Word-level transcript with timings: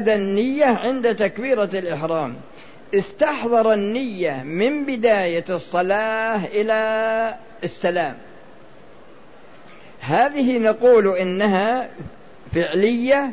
النية 0.00 0.64
عند 0.64 1.16
تكبيرة 1.16 1.70
الإحرام. 1.74 2.36
استحضر 2.94 3.72
النية 3.72 4.42
من 4.42 4.84
بداية 4.84 5.44
الصلاة 5.50 6.40
إلى 6.46 7.34
السلام. 7.64 8.16
هذه 10.00 10.58
نقول 10.58 11.16
إنها 11.16 11.88
فعلية 12.54 13.30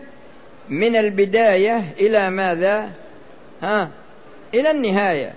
من 0.70 0.96
البداية 0.96 1.94
إلى 2.00 2.30
ماذا؟ 2.30 2.92
ها؟ 3.62 3.90
إلى 4.54 4.72
النهاية. 4.72 5.34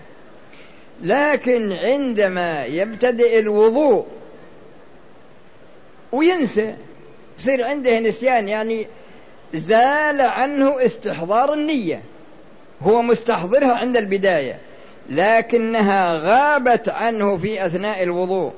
لكن 1.02 1.72
عندما 1.72 2.64
يبتدئ 2.64 3.38
الوضوء 3.38 4.06
وينسى 6.12 6.74
يصير 7.38 7.64
عنده 7.64 8.00
نسيان 8.00 8.48
يعني 8.48 8.86
زال 9.54 10.20
عنه 10.20 10.84
استحضار 10.86 11.54
النية. 11.54 12.02
هو 12.82 13.02
مستحضرها 13.02 13.72
عند 13.72 13.96
البداية 13.96 14.58
لكنها 15.11 16.14
غابت 16.14 16.89
عنه 16.89 17.36
في 17.36 17.66
أثناء 17.66 18.03
الوضوء 18.03 18.53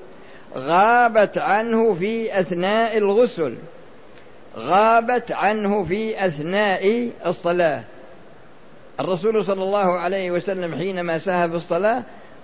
غابت 0.57 1.39
عنه 1.39 1.95
في 1.95 2.41
أثناء 2.41 2.99
الغسل 2.99 3.55
غابت 4.57 5.33
عنه 5.33 5.85
في 5.85 6.27
أثناء 6.27 7.11
الصلاة. 7.27 7.83
الرسول 9.01 9.45
صلى 9.45 9.63
الله 9.63 9.99
عليه 9.99 10.31
وسلم 10.31 10.75
حينما 10.75 11.19
سهى 11.19 11.49
في 11.49 11.57
الصلاة 11.57 12.03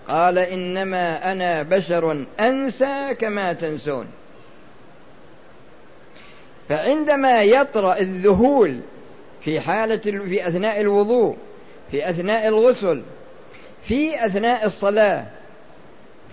قال 0.08 0.38
إنما 0.38 1.32
أنا 1.32 1.62
بشر 1.62 2.26
أنسى 2.40 3.14
كما 3.20 3.52
تنسون. 3.52 4.06
فعندما 6.68 7.42
يطرأ 7.42 7.98
الذهول 7.98 8.80
في 9.44 9.60
حالة 9.60 9.96
في 9.96 10.48
أثناء 10.48 10.80
الوضوء 10.80 11.36
في 11.90 12.10
أثناء 12.10 12.48
الغسل 12.48 13.02
في 13.88 14.26
أثناء 14.26 14.66
الصلاة 14.66 15.26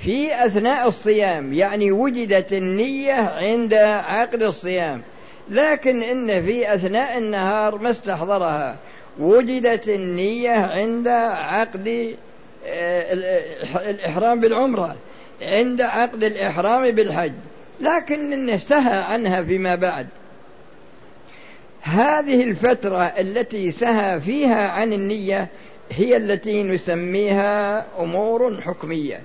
في 0.03 0.45
أثناء 0.45 0.87
الصيام 0.87 1.53
يعني 1.53 1.91
وجدت 1.91 2.53
النية 2.53 3.13
عند 3.13 3.73
عقد 3.73 4.41
الصيام. 4.41 5.01
لكن 5.49 6.03
إن 6.03 6.45
في 6.45 6.73
أثناء 6.73 7.17
النهار 7.17 7.77
ما 7.77 7.89
استحضرها 7.89 8.75
وجدت 9.19 9.89
النية 9.89 10.51
عند 10.51 11.07
عقد 11.07 12.15
آه، 12.65 13.13
الإحرام 13.89 14.39
بالعمرة 14.39 14.95
عند 15.41 15.81
عقد 15.81 16.23
الإحرام 16.23 16.91
بالحج. 16.91 17.33
لكن 17.81 18.33
إنه 18.33 18.57
سهى 18.57 19.03
عنها 19.03 19.41
فيما 19.41 19.75
بعد. 19.75 20.07
هذه 21.83 22.43
الفترة 22.43 23.01
التي 23.03 23.71
سهى 23.71 24.21
فيها 24.21 24.67
عن 24.67 24.93
النية 24.93 25.47
هي 25.91 26.17
التي 26.17 26.63
نسميها 26.63 27.85
أمور 27.99 28.61
حكمية. 28.61 29.21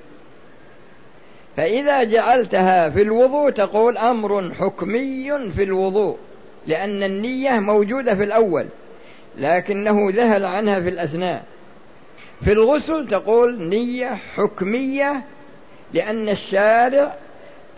فإذا 1.56 2.02
جعلتها 2.02 2.88
في 2.88 3.02
الوضوء 3.02 3.50
تقول 3.50 3.98
أمر 3.98 4.54
حكمي 4.54 5.50
في 5.56 5.62
الوضوء 5.62 6.16
لأن 6.66 7.02
النية 7.02 7.58
موجودة 7.58 8.14
في 8.14 8.24
الأول 8.24 8.66
لكنه 9.38 10.08
ذهل 10.10 10.44
عنها 10.44 10.80
في 10.80 10.88
الأثناء. 10.88 11.44
في 12.44 12.52
الغسل 12.52 13.08
تقول 13.08 13.68
نية 13.68 14.18
حكمية 14.36 15.24
لأن 15.94 16.28
الشارع 16.28 17.14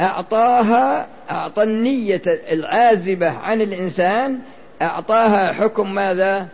أعطاها 0.00 1.08
أعطى 1.30 1.62
النية 1.62 2.22
العازبة 2.26 3.30
عن 3.30 3.60
الإنسان 3.60 4.38
أعطاها 4.82 5.52
حكم 5.52 5.94
ماذا؟ 5.94 6.48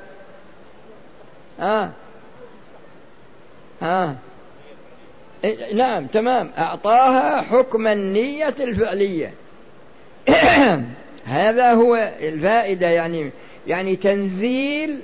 ها؟ 1.60 1.92
ها؟ 3.82 4.16
إيه، 5.44 5.74
نعم 5.74 6.06
تمام. 6.06 6.50
أعطاها 6.58 7.42
حكم 7.42 7.86
النية 7.86 8.54
الفعلية. 8.60 9.34
هذا 11.25 11.72
هو 11.72 12.12
الفائدة 12.20 12.88
يعني 12.88 13.31
يعني 13.66 13.97
تنزيل 13.97 15.03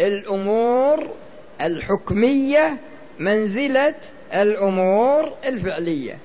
الأمور 0.00 1.06
الحكمية 1.60 2.76
منزلة 3.18 3.94
الأمور 4.34 5.32
الفعلية. 5.46 6.18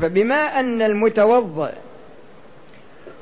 فبما 0.00 0.60
أن 0.60 0.82
المتوضئ 0.82 1.72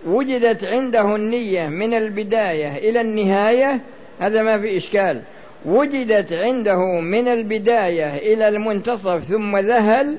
وجدت 0.07 0.65
عنده 0.65 1.17
النية 1.17 1.67
من 1.67 1.95
البداية 1.95 2.77
إلى 2.77 3.01
النهاية 3.01 3.81
هذا 4.21 4.43
ما 4.43 4.59
في 4.59 4.77
إشكال. 4.77 5.23
وجدت 5.65 6.33
عنده 6.33 7.01
من 7.01 7.29
البداية 7.29 8.17
إلى 8.17 8.49
المنتصف 8.49 9.25
ثم 9.25 9.57
ذهل. 9.57 10.19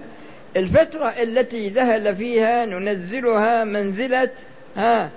الفترة 0.58 1.08
التي 1.08 1.70
ذهل 1.70 2.16
فيها 2.16 2.66
ننزلها 2.66 3.64
منزلة 3.64 4.30
ها 4.76 5.10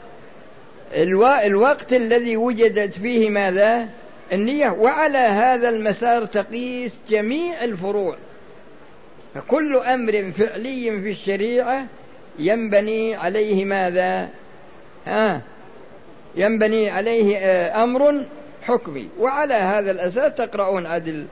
الوقت 1.45 1.93
الذي 1.93 2.37
وجدت 2.37 2.95
فيه 2.95 3.31
ماذا؟ 3.31 3.89
النية. 4.33 4.71
وعلى 4.71 5.19
هذا 5.19 5.69
المسار 5.69 6.25
تقيس 6.25 6.99
جميع 7.09 7.65
الفروع. 7.65 8.17
فكل 9.35 9.77
أمر 9.77 10.33
فعلي 10.39 11.01
في 11.01 11.11
الشريعة 11.11 11.87
ينبني 12.39 13.15
عليه 13.15 13.65
ماذا؟ 13.65 14.29
ها. 15.07 15.41
ينبني 16.35 16.91
عليه 16.91 17.37
آه، 17.37 17.85
أمر 17.85 18.25
حكمي. 18.63 19.09
وعلى 19.19 19.55
هذا 19.55 19.91
الأساس 19.91 20.35
تقرؤون 20.35 20.87
عدل 20.87 21.27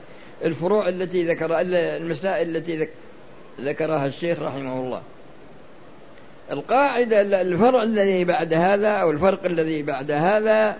الفروع 0.45 0.87
التي 0.87 1.23
ذكر 1.23 1.59
المسائل 1.61 2.55
التي 2.55 2.87
ذكرها 3.59 4.05
الشيخ 4.05 4.39
رحمه 4.39 4.79
الله. 4.79 5.01
القاعدة 6.51 7.41
الفرع 7.41 7.83
الذي 7.83 8.25
بعد 8.25 8.53
هذا 8.53 8.89
أو 8.89 9.11
الفرق 9.11 9.45
الذي 9.45 9.83
بعد 9.83 10.11
هذا 10.11 10.77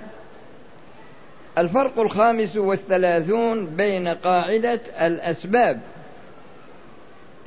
الفرق 1.57 1.99
الخامس 1.99 2.57
والثلاثون 2.57 3.65
بين 3.65 4.07
قاعدة 4.07 4.81
الأسباب 5.01 5.79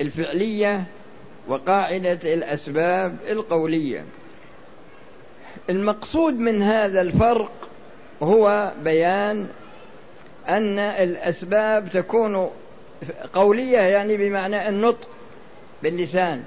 الفعلية 0.01 0.83
وقاعدة 1.47 2.33
الأسباب 2.33 3.17
القولية. 3.29 4.03
المقصود 5.69 6.39
من 6.39 6.61
هذا 6.61 7.01
الفرق 7.01 7.51
هو 8.23 8.71
بيان 8.83 9.47
أن 10.49 10.79
الأسباب 10.79 11.89
تكون 11.89 12.49
قولية 13.33 13.79
يعني 13.79 14.17
بمعنى 14.17 14.69
النطق 14.69 15.07
باللسان. 15.83 16.43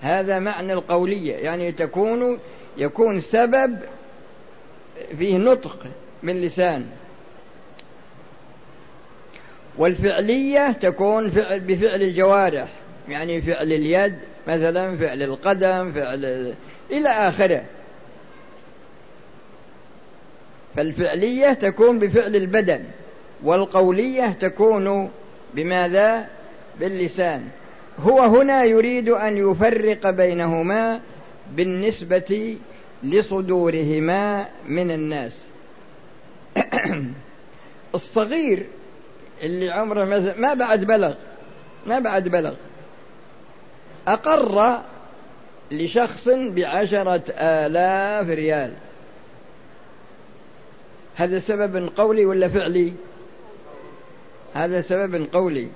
هذا 0.00 0.38
معنى 0.38 0.72
القولية 0.72 1.34
يعني 1.34 1.72
تكون 1.72 2.38
يكون 2.76 3.20
سبب 3.20 3.78
فيه 5.18 5.36
نطق 5.36 5.86
باللسان 6.22 6.86
والفعلية 9.78 10.72
تكون 10.72 11.30
فعل 11.30 11.60
بفعل 11.60 12.02
الجوارح 12.02 12.68
يعني 13.08 13.42
فعل 13.42 13.72
اليد 13.72 14.14
مثلا 14.48 14.96
فعل 14.96 15.22
القدم 15.22 15.92
فعل 15.92 16.54
إلى 16.90 17.08
آخره. 17.08 17.64
فالفعلية 20.76 21.52
تكون 21.52 21.98
بفعل 21.98 22.36
البدن 22.36 22.84
والقولية 23.42 24.26
تكون 24.40 25.10
بماذا؟ 25.54 26.26
باللسان. 26.80 27.48
هو 27.98 28.20
هنا 28.20 28.64
يريد 28.64 29.08
أن 29.08 29.36
يفرق 29.36 30.10
بينهما 30.10 31.00
بالنسبة 31.56 32.56
لصدورهما 33.02 34.46
من 34.68 34.90
الناس. 34.90 35.44
الصغير 37.94 38.66
اللي 39.42 39.70
عمره 39.70 40.04
ما 40.36 40.54
بعد 40.54 40.84
بلغ 40.84 41.14
ما 41.86 41.98
بعد 41.98 42.28
بلغ 42.28 42.54
أقر 44.08 44.82
لشخص 45.70 46.28
بعشرة 46.28 47.22
آلاف 47.38 48.30
ريال. 48.30 48.72
هذا 51.16 51.38
سبب 51.38 51.90
قولي 51.96 52.26
ولا 52.26 52.48
فعلي؟ 52.48 52.92
هذا 54.54 54.80
سبب 54.80 55.26
قولي. 55.32 55.68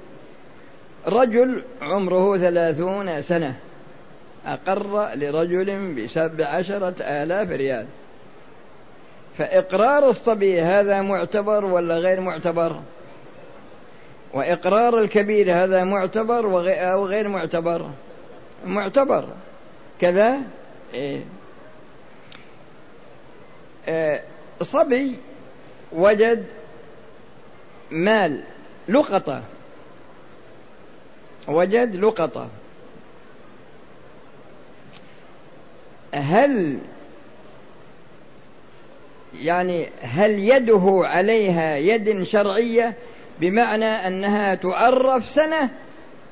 رجل 1.06 1.62
عمره 1.82 2.38
ثلاثون 2.38 3.22
سنة. 3.22 3.54
أقر 4.46 5.14
لرجل 5.14 5.94
بسبع 5.94 6.46
عشرة 6.46 6.94
آلاف 7.00 7.50
ريال. 7.50 7.86
فإقرار 9.38 10.08
الصبي 10.08 10.60
هذا 10.60 11.00
معتبر 11.00 11.64
ولا 11.64 11.98
غير 11.98 12.20
معتبر؟ 12.20 12.80
وإقرار 14.34 14.98
الكبير 14.98 15.52
هذا 15.52 15.84
معتبر 15.84 16.46
أو 16.92 17.06
غير 17.06 17.28
معتبر؟ 17.28 17.90
معتبر. 18.66 19.28
كذا 20.00 20.40
إيه. 20.94 21.20
آه، 23.88 24.20
صبي 24.62 25.16
وجد 25.92 26.46
مال 27.90 28.44
لقطة. 28.88 29.42
وجد 31.48 31.96
لقطة. 31.96 32.48
هل 36.14 36.78
يعني 39.34 39.88
هل 40.02 40.30
يده 40.30 41.00
عليها 41.04 41.76
يد 41.76 42.22
شرعية 42.22 42.94
بمعنى 43.40 43.84
أنها 43.84 44.54
تعرف 44.54 45.30
سنة؟ 45.30 45.70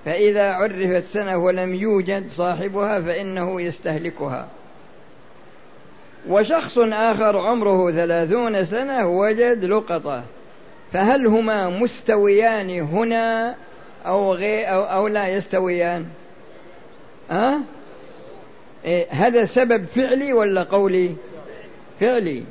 فإذا 0.09 0.53
عرفت 0.53 1.05
سنة 1.05 1.39
ولم 1.39 1.75
يوجد 1.75 2.31
صاحبها 2.31 3.01
فإنه 3.01 3.61
يستهلكها. 3.61 4.49
وشخص 6.29 6.79
آخر 6.79 7.39
عمره 7.39 7.91
ثلاثون 7.91 8.65
سنة 8.65 9.07
وجد 9.07 9.65
لقطة. 9.65 10.25
فهل 10.93 11.27
هما 11.27 11.69
مستويان 11.69 12.71
هنا 12.71 13.55
أو, 14.07 14.33
غير 14.33 14.69
أو, 14.69 14.83
أو 14.83 15.09
لا 15.09 15.29
يستويان؟ 15.29 16.07
أه؟ 17.31 17.55
إيه 18.85 19.07
هذا 19.11 19.45
سبب 19.45 19.85
فعلي 19.85 20.33
ولا 20.33 20.63
قولي؟ 20.63 21.15
فعلي. 22.01 22.43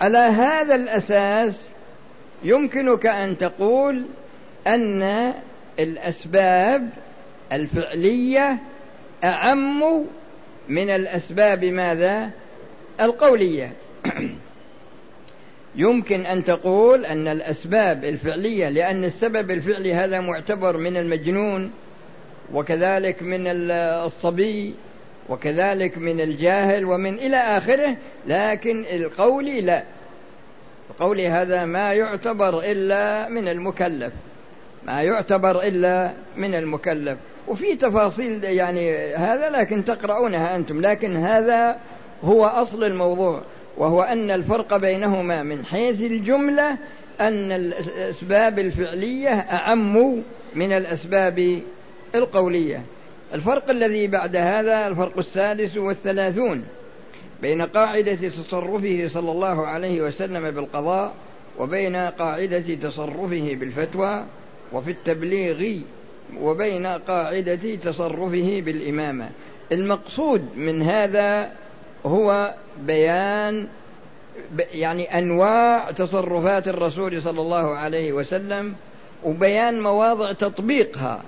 على 0.00 0.18
هذا 0.18 0.74
الأساس 0.74 1.68
يمكنك 2.44 3.06
أن 3.06 3.38
تقول 3.38 4.02
أن 4.66 5.32
الأسباب 5.78 6.90
الفعلية 7.52 8.58
أعم 9.24 10.06
من 10.68 10.90
الأسباب 10.90 11.64
ماذا؟ 11.64 12.30
القولية. 13.00 13.72
يمكن 15.76 16.26
أن 16.26 16.44
تقول 16.44 17.06
أن 17.06 17.28
الأسباب 17.28 18.04
الفعلية 18.04 18.68
لأن 18.68 19.04
السبب 19.04 19.50
الفعلي 19.50 19.94
هذا 19.94 20.20
معتبر 20.20 20.76
من 20.76 20.96
المجنون 20.96 21.70
وكذلك 22.52 23.22
من 23.22 23.46
الصبي 23.70 24.74
وكذلك 25.28 25.98
من 25.98 26.20
الجاهل 26.20 26.84
ومن 26.84 27.14
إلى 27.14 27.36
آخره 27.36 27.96
لكن 28.26 28.84
القولي 28.84 29.60
لا. 29.60 29.84
القولي 30.90 31.28
هذا 31.28 31.64
ما 31.64 31.94
يعتبر 31.94 32.60
إلا 32.60 33.28
من 33.28 33.48
المكلف. 33.48 34.12
ما 34.86 35.02
يعتبر 35.02 35.62
إلا 35.62 36.12
من 36.36 36.54
المكلف. 36.54 37.18
وفي 37.48 37.74
تفاصيل 37.74 38.44
يعني 38.44 38.94
هذا 39.14 39.50
لكن 39.50 39.84
تقرؤونها 39.84 40.56
أنتم. 40.56 40.80
لكن 40.80 41.16
هذا 41.16 41.76
هو 42.24 42.44
أصل 42.46 42.84
الموضوع 42.84 43.42
وهو 43.76 44.02
أن 44.02 44.30
الفرق 44.30 44.76
بينهما 44.76 45.42
من 45.42 45.64
حيث 45.64 46.02
الجملة 46.02 46.76
أن 47.20 47.52
الأسباب 47.52 48.58
الفعلية 48.58 49.30
أعم 49.30 50.22
من 50.54 50.72
الأسباب 50.72 51.62
القولية. 52.14 52.82
الفرق 53.34 53.70
الذي 53.70 54.06
بعد 54.06 54.36
هذا 54.36 54.88
الفرق 54.88 55.18
السادس 55.18 55.76
والثلاثون 55.76 56.64
بين 57.42 57.62
قاعدة 57.62 58.14
تصرفه 58.14 59.08
صلى 59.08 59.30
الله 59.30 59.66
عليه 59.66 60.02
وسلم 60.02 60.50
بالقضاء 60.50 61.12
وبين 61.58 61.96
قاعدة 61.96 62.74
تصرفه 62.74 63.56
بالفتوى 63.60 64.24
وفي 64.74 64.90
التبليغ 64.90 65.80
وبين 66.40 66.86
قاعدة 66.86 67.74
تصرفه 67.74 68.62
بالإمامة. 68.64 69.30
المقصود 69.72 70.48
من 70.56 70.82
هذا 70.82 71.52
هو 72.06 72.54
بيان 72.80 73.68
يعني 74.74 75.18
أنواع 75.18 75.90
تصرفات 75.90 76.68
الرسول 76.68 77.22
صلى 77.22 77.40
الله 77.40 77.76
عليه 77.76 78.12
وسلم 78.12 78.74
وبيان 79.24 79.80
مواضع 79.80 80.32
تطبيقها. 80.32 81.22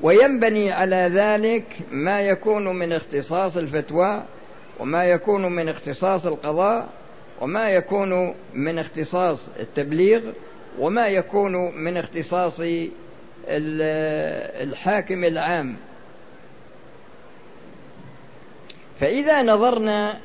وينبني 0.00 0.72
على 0.72 1.10
ذلك 1.14 1.64
ما 1.90 2.20
يكون 2.20 2.76
من 2.76 2.92
اختصاص 2.92 3.56
الفتوى 3.56 4.24
وما 4.80 5.04
يكون 5.04 5.52
من 5.52 5.68
اختصاص 5.68 6.26
القضاء 6.26 6.88
وما 7.40 7.70
يكون 7.70 8.34
من 8.54 8.78
اختصاص 8.78 9.38
التبليغ 9.60 10.20
وما 10.78 11.06
يكون 11.06 11.52
من 11.84 11.96
اختصاص 11.96 12.60
الحاكم 13.48 15.24
العام. 15.24 15.76
فإذا 19.00 19.42
نظرنا 19.42 20.20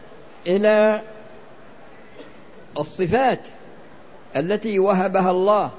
إلى 0.48 1.02
الصفات 2.78 3.48
التي 4.36 4.80
وهبها 4.80 5.32
الله 5.32 5.72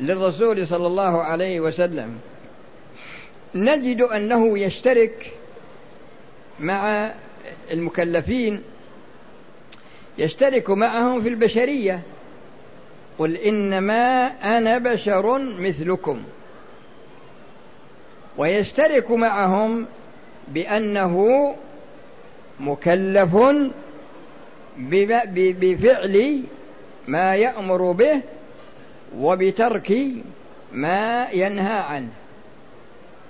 للرسول 0.00 0.66
صلى 0.66 0.86
الله 0.86 1.22
عليه 1.22 1.60
وسلم 1.60 2.18
نجد 3.54 4.00
أنه 4.00 4.58
يشترك 4.58 5.32
مع 6.60 7.10
المكلفين 7.70 8.62
يشترك 10.18 10.70
معهم 10.70 11.20
في 11.20 11.28
البشرية. 11.28 12.02
قل 13.18 13.36
إنما 13.36 14.26
أنا 14.26 14.78
بشر 14.78 15.38
مثلكم. 15.38 16.22
ويشترك 18.38 19.10
معهم 19.10 19.86
بأنه 20.48 21.54
مكلف 22.60 23.36
بفعل 25.60 26.42
ما 27.08 27.36
يأمر 27.36 27.92
به 27.92 28.20
وبترك 29.18 29.92
ما 30.72 31.30
ينهى 31.32 31.78
عنه. 31.78 32.10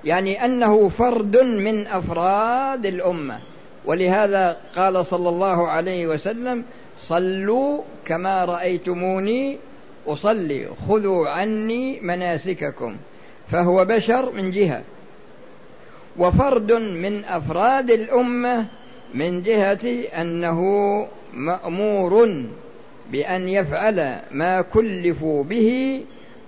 يعني 0.04 0.44
أنه 0.44 0.88
فرد 0.88 1.36
من 1.36 1.86
أفراد 1.86 2.86
الأمة. 2.86 3.38
ولهذا 3.84 4.56
قال 4.76 5.06
صلى 5.06 5.28
الله 5.28 5.68
عليه 5.68 6.06
وسلم 6.06 6.64
صلوا 6.98 7.82
كما 8.04 8.44
رأيتموني 8.44 9.58
أصلي 10.12 10.68
خذوا 10.88 11.28
عني 11.28 12.00
مناسككم. 12.00 12.96
فهو 13.50 13.84
بشر 13.84 14.32
من 14.32 14.50
جهة. 14.50 14.82
وفرد 16.18 16.72
من 16.72 17.24
أفراد 17.24 17.90
الأمة 17.90 18.66
من 19.14 19.42
جهة 19.42 20.04
أنه 20.20 20.60
مأمور 21.34 22.44
بأن 23.12 23.48
يفعل 23.48 24.16
ما 24.30 24.60
كلفوا 24.60 25.44
به 25.44 26.00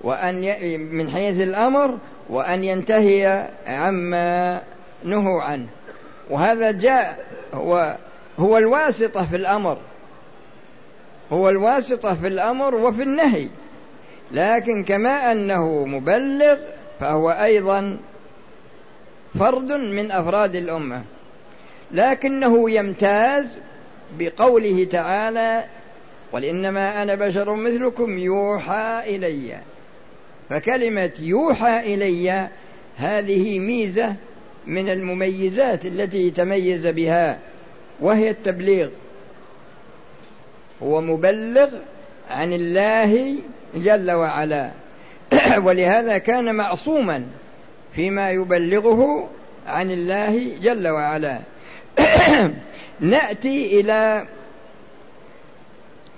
وأن 0.02 0.54
من 0.78 1.10
حيث 1.10 1.40
الأمر 1.40 1.98
وأن 2.30 2.64
ينتهي 2.64 3.48
عما 3.66 4.62
نهوا 5.04 5.42
عنه. 5.42 5.66
وهذا 6.30 6.70
جاء 6.70 7.26
هو 7.54 7.96
هو 8.38 8.58
الواسطة 8.58 9.26
في 9.26 9.36
الأمر. 9.36 9.78
هو 11.32 11.48
الواسطة 11.48 12.14
في 12.14 12.26
الأمر 12.26 12.74
وفي 12.74 13.02
النهي. 13.02 13.48
لكن 14.32 14.84
كما 14.84 15.32
أنه 15.32 15.84
مبلغ 15.84 16.56
فهو 17.00 17.30
أيضا 17.30 17.98
فرد 19.38 19.72
من 19.72 20.10
أفراد 20.10 20.56
الأمة. 20.56 21.02
لكنه 21.92 22.70
يمتاز 22.70 23.58
بقوله 24.18 24.84
تعالى 24.84 25.64
قل 26.32 26.44
إنما 26.44 27.02
أنا 27.02 27.14
بشر 27.14 27.54
مثلكم 27.54 28.18
يوحى 28.18 29.02
إلي. 29.06 29.58
فكلمة 30.50 31.12
يوحى 31.20 31.94
إلي 31.94 32.48
هذه 32.96 33.58
ميزة 33.58 34.14
من 34.66 34.88
المميزات 34.88 35.86
التي 35.86 36.30
تميز 36.30 36.86
بها 36.86 37.38
وهي 38.00 38.30
التبليغ. 38.30 38.88
هو 40.82 41.00
مبلغ 41.00 41.68
عن 42.30 42.52
الله 42.52 43.36
جل 43.74 44.10
وعلا. 44.10 44.70
ولهذا 45.66 46.18
كان 46.18 46.54
معصوما 46.54 47.26
فيما 47.94 48.30
يبلغه 48.30 49.28
عن 49.66 49.90
الله 49.90 50.50
جل 50.62 50.88
وعلا. 50.88 51.38
نأتي 53.00 53.80
إلى 53.80 54.26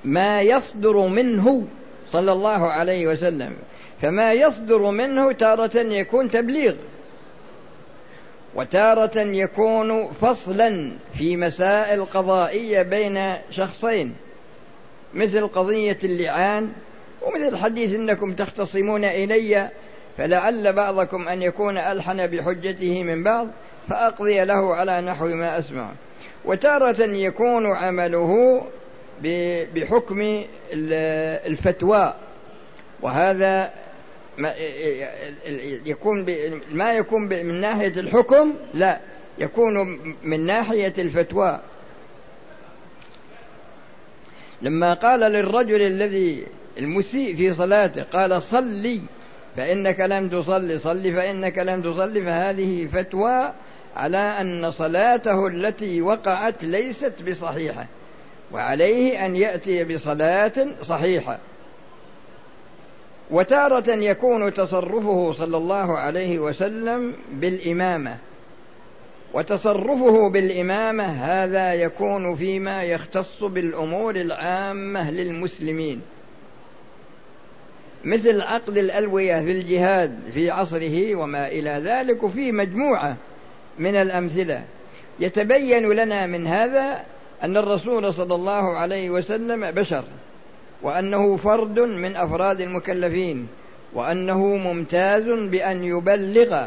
ما 0.05 0.41
يصدر 0.41 0.97
منه 0.97 1.67
صلى 2.11 2.33
الله 2.33 2.71
عليه 2.71 3.07
وسلم. 3.07 3.57
فما 4.03 4.33
يصدر 4.33 4.91
منه 4.91 5.33
تارة 5.33 5.77
يكون 5.77 6.31
تبليغ 6.31 6.75
وتارة 8.55 9.19
يكون 9.19 10.13
فصلا 10.13 10.93
في 11.19 11.37
مسائل 11.37 12.05
قضائية 12.05 12.83
بين 12.83 13.35
شخصين. 13.51 14.15
مثل 15.15 15.47
قضية 15.47 15.99
اللعان 16.05 16.73
ومثل 17.23 17.57
حديث 17.57 17.95
إنكم 17.95 18.33
تختصمون 18.33 19.05
إلي 19.05 19.71
فلعل 20.19 20.73
بعضكم 20.73 21.29
أن 21.29 21.43
يكون 21.43 21.79
ألحن 21.79 22.27
بحجته 22.27 23.03
من 23.03 23.23
بعض 23.23 23.49
فأقضي 23.89 24.45
له 24.45 24.75
على 24.75 25.01
نحو 25.01 25.27
ما 25.27 25.59
أسمع. 25.59 25.91
وتارة 26.45 27.05
يكون 27.05 27.67
عمله 27.67 28.63
بحكم 29.75 30.45
الفتوى. 31.47 32.15
وهذا 33.03 33.71
ما 34.39 34.55
يكون 35.87 36.27
ما 36.73 36.93
يكون 36.93 37.23
من 37.23 37.61
ناحية 37.61 37.93
الحكم 38.01 38.55
لا 38.75 39.01
يكون 39.39 39.75
من 40.23 40.47
ناحية 40.47 40.93
الفتوى. 40.99 41.61
لما 44.65 44.95
قال 44.95 45.21
للرجل 45.21 45.83
الذي 45.83 46.47
المسيء 46.79 47.37
في 47.37 47.55
صلاته 47.55 48.03
قال 48.03 48.43
صلي 48.43 49.01
فإنك 49.57 50.01
لم 50.01 50.29
تصلي 50.29 50.79
صلي 50.79 51.13
فإنك 51.13 51.59
لم 51.59 51.83
تصلي 51.83 52.23
فهذه 52.23 52.89
فتوى 52.93 53.53
على 53.97 54.19
أن 54.19 54.71
صلاته 54.71 55.47
التي 55.47 56.03
وقعت 56.03 56.65
ليست 56.65 57.23
بصحيحة 57.29 57.87
وعليه 58.53 59.27
أن 59.27 59.37
يأتي 59.37 59.85
بصلاة 59.85 60.67
صحيحة. 60.83 61.39
وتارة 63.31 63.91
يكون 63.91 64.55
تصرفه 64.55 65.33
صلى 65.33 65.57
الله 65.57 65.99
عليه 65.99 66.39
وسلم 66.39 67.13
بالإمامة. 67.33 68.19
وتصرفه 69.35 70.31
بالإمامة 70.31 71.05
هذا 71.05 71.75
يكون 71.75 72.37
فيما 72.37 72.83
يختص 72.85 73.45
بالأمور 73.45 74.17
العامة 74.17 75.11
للمسلمين. 75.11 76.01
مثل 78.05 78.41
عقد 78.41 78.79
الألوية 78.79 79.41
في 79.41 79.53
الجهاد 79.53 80.19
في 80.35 80.51
عصره 80.51 81.15
وما 81.15 81.49
إلى 81.49 81.71
ذلك 81.71 82.23
وفي 82.23 82.53
مجموعة 82.53 83.17
من 83.79 83.97
الأمثلة. 83.97 84.65
يتبين 85.21 85.93
لنا 85.93 86.27
من 86.27 86.47
هذا 86.47 87.05
أن 87.43 87.57
الرسول 87.57 88.15
صلى 88.15 88.35
الله 88.35 88.77
عليه 88.77 89.11
وسلم 89.11 89.71
بشر 89.71 90.05
وأنه 90.83 91.37
فرد 91.37 91.81
من 91.81 92.17
أفراد 92.17 92.61
المكلفين 92.61 93.47
وأنه 93.93 94.39
ممتاز 94.39 95.23
بأن 95.25 95.85
يبلغ 95.85 96.67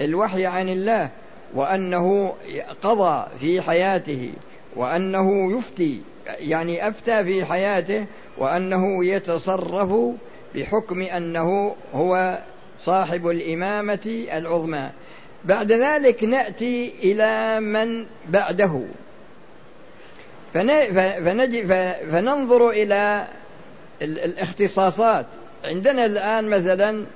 الوحي 0.00 0.46
عن 0.46 0.68
الله. 0.68 1.10
وأنه 1.54 2.34
قضى 2.82 3.26
في 3.40 3.60
حياته 3.60 4.32
وأنه 4.76 5.58
يفتي 5.58 6.00
يعني 6.38 6.88
أفتى 6.88 7.24
في 7.24 7.44
حياته 7.44 8.06
وأنه 8.38 9.04
يتصرف 9.04 10.14
بحكم 10.54 11.02
أنه 11.02 11.74
هو 11.94 12.38
صاحب 12.84 13.28
الإمامة 13.28 14.26
العظمى. 14.32 14.90
بعد 15.44 15.72
ذلك 15.72 16.24
نأتي 16.24 16.92
إلى 17.02 17.60
من 17.60 18.06
بعده. 18.28 18.82
فننظر 22.10 22.70
إلى 22.70 23.26
الاختصاصات. 24.02 25.26
عندنا 25.64 26.04
الآن 26.04 26.48
مثلا 26.48 27.06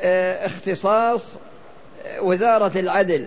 آه، 0.00 0.46
اختصاص 0.46 1.22
وزارة 2.20 2.78
العدل. 2.78 3.26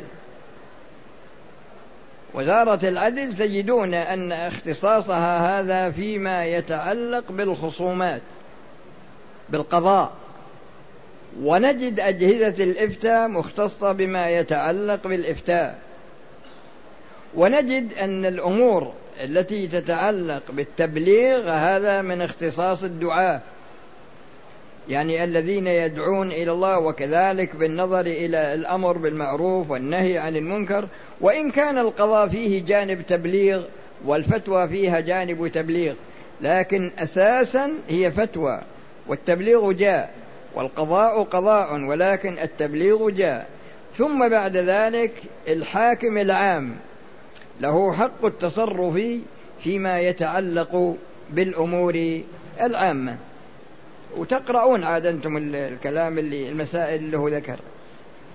وزارة 2.33 2.87
العدل 2.89 3.37
تجدون 3.37 3.93
أن 3.93 4.31
اختصاصها 4.31 5.59
هذا 5.59 5.91
فيما 5.91 6.45
يتعلق 6.45 7.31
بالخصومات 7.31 8.21
بالقضاء. 9.49 10.11
ونجد 11.41 11.99
أجهزة 11.99 12.63
الإفتاء 12.63 13.27
مختصة 13.27 13.91
بما 13.91 14.29
يتعلق 14.29 15.07
بالإفتاء. 15.07 15.79
ونجد 17.35 17.93
أن 17.93 18.25
الأمور 18.25 18.93
التي 19.23 19.67
تتعلق 19.67 20.43
بالتبليغ 20.49 21.49
هذا 21.49 22.01
من 22.01 22.21
اختصاص 22.21 22.83
الدعاة. 22.83 23.41
يعني 24.91 25.23
الذين 25.23 25.67
يدعون 25.67 26.31
إلى 26.31 26.51
الله 26.51 26.79
وكذلك 26.79 27.55
بالنظر 27.55 27.99
إلى 27.99 28.53
الأمر 28.53 28.97
بالمعروف 28.97 29.71
والنهي 29.71 30.17
عن 30.17 30.35
المنكر 30.35 30.87
وإن 31.21 31.51
كان 31.51 31.77
القضاء 31.77 32.27
فيه 32.27 32.65
جانب 32.65 33.01
تبليغ 33.01 33.63
والفتوى 34.05 34.67
فيها 34.67 34.99
جانب 34.99 35.47
تبليغ 35.47 35.93
لكن 36.41 36.91
أساسا 36.99 37.71
هي 37.89 38.11
فتوى 38.11 38.61
والتبليغ 39.07 39.71
جاء 39.71 40.13
والقضاء 40.55 41.23
قضاء 41.23 41.83
ولكن 41.83 42.39
التبليغ 42.39 43.09
جاء. 43.09 43.47
ثم 43.97 44.29
بعد 44.29 44.57
ذلك 44.57 45.11
الحاكم 45.47 46.17
العام 46.17 46.75
له 47.61 47.93
حق 47.93 48.25
التصرف 48.25 49.01
فيما 49.63 49.99
يتعلق 49.99 50.95
بالأمور 51.29 52.21
العامة. 52.61 53.17
وتقرؤون 54.17 54.83
عاد 54.83 55.05
أنتم 55.05 55.37
الكلام 55.55 56.17
اللي 56.17 56.49
المسائل 56.49 56.99
اللي 56.99 57.17
هو 57.17 57.27
ذكر. 57.27 57.59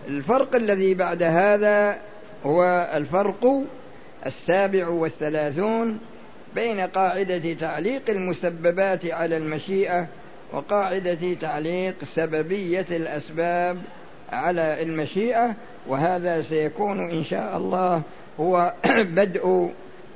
الفرق 0.08 0.54
الذي 0.54 0.94
بعد 0.94 1.22
هذا 1.22 1.98
هو 2.46 2.90
الفرق 2.94 3.62
السابع 4.26 4.88
والثلاثون 4.88 5.98
بين 6.54 6.80
قاعدة 6.80 7.52
تعليق 7.52 8.10
المسببات 8.10 9.06
على 9.06 9.36
المشيئة 9.36 10.06
وقاعدة 10.52 11.34
تعليق 11.40 11.94
سببية 12.04 12.86
الأسباب 12.90 13.78
على 14.32 14.82
المشيئة 14.82 15.54
وهذا 15.86 16.42
سيكون 16.42 17.10
إن 17.10 17.24
شاء 17.24 17.56
الله 17.56 18.02
هو 18.40 18.72
بدء 19.18 19.70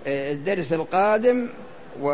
الدرس 0.06 0.72
القادم 0.72 1.48
و 2.02 2.10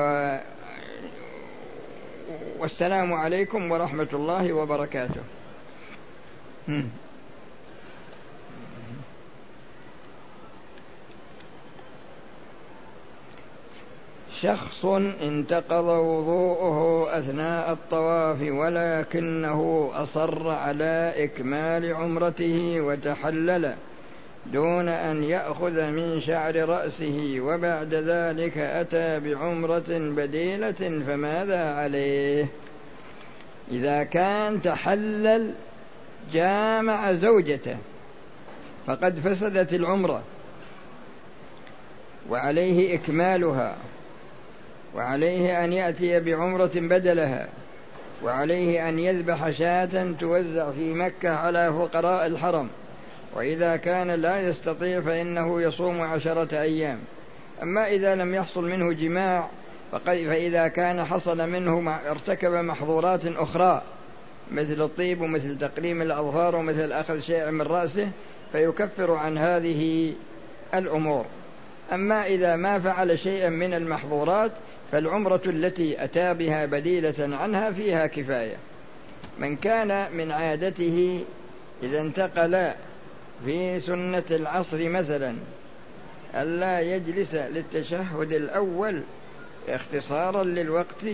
والسلام 2.58 3.12
عليكم 3.12 3.70
ورحمة 3.72 4.08
الله 4.12 4.52
وبركاته. 4.52 5.20
شخص 14.40 14.84
انتقض 15.22 15.84
وضوءه 15.84 17.08
أثناء 17.18 17.72
الطواف 17.72 18.42
ولكنه 18.42 19.90
أصر 19.94 20.48
على 20.48 21.12
إكمال 21.16 21.94
عمرته 21.94 22.80
وتحلل 22.80 23.74
دون 24.52 24.88
أن 24.88 25.24
يأخذ 25.24 25.90
من 25.90 26.20
شعر 26.20 26.68
رأسه 26.68 27.36
وبعد 27.40 27.94
ذلك 27.94 28.58
أتى 28.58 29.20
بعمرة 29.20 29.84
بديلة 29.88 31.02
فماذا 31.06 31.74
عليه؟ 31.74 32.46
إذا 33.70 34.04
كان 34.04 34.62
تحلل 34.62 35.50
جامع 36.32 37.12
زوجته 37.12 37.76
فقد 38.86 39.18
فسدت 39.18 39.72
العمرة 39.72 40.22
وعليه 42.30 42.94
إكمالها 42.94 43.76
وعليه 44.94 45.64
أن 45.64 45.72
يأتي 45.72 46.20
بعمرة 46.20 46.72
بدلها 46.74 47.48
وعليه 48.24 48.88
أن 48.88 48.98
يذبح 48.98 49.50
شاة 49.50 50.14
توزع 50.20 50.70
في 50.70 50.94
مكة 50.94 51.30
على 51.30 51.72
فقراء 51.72 52.26
الحرم. 52.26 52.68
وإذا 53.36 53.76
كان 53.76 54.10
لا 54.10 54.40
يستطيع 54.40 55.00
فإنه 55.00 55.62
يصوم 55.62 56.00
عشرة 56.00 56.60
أيام. 56.60 56.98
أما 57.62 57.88
إذا 57.88 58.14
لم 58.14 58.34
يحصل 58.34 58.64
منه 58.64 58.92
جماع 58.92 59.48
فإذا 60.04 60.68
كان 60.68 61.04
حصل 61.04 61.50
منه 61.50 61.96
ارتكب 62.10 62.52
محظورات 62.52 63.26
أخرى 63.26 63.82
مثل 64.52 64.82
الطيب 64.82 65.20
ومثل 65.20 65.58
تقليم 65.58 66.02
الأظفار 66.02 66.56
ومثل 66.56 66.92
أخذ 66.92 67.20
شيء 67.20 67.50
من 67.50 67.62
رأسه 67.62 68.08
فيكفر 68.52 69.12
عن 69.12 69.38
هذه 69.38 70.12
الأمور. 70.74 71.26
أما 71.92 72.26
إذا 72.26 72.56
ما 72.56 72.78
فعل 72.78 73.18
شيئا 73.18 73.48
من 73.48 73.74
المحظورات 73.74 74.52
فالعمرة 74.92 75.42
التي 75.46 76.04
أتى 76.04 76.34
بها 76.34 76.66
بديلة 76.66 77.36
عنها 77.36 77.72
فيها 77.72 78.06
كفاية. 78.06 78.56
من 79.38 79.56
كان 79.56 80.16
من 80.16 80.32
عادته 80.32 81.24
إذا 81.82 82.00
انتقل 82.00 82.72
في 83.44 83.80
سنة 83.80 84.24
العصر 84.30 84.88
مثلا 84.88 85.36
ألا 86.34 86.80
يجلس 86.80 87.34
للتشهد 87.34 88.32
الأول 88.32 89.02
اختصارا 89.68 90.44
للوقت 90.44 91.04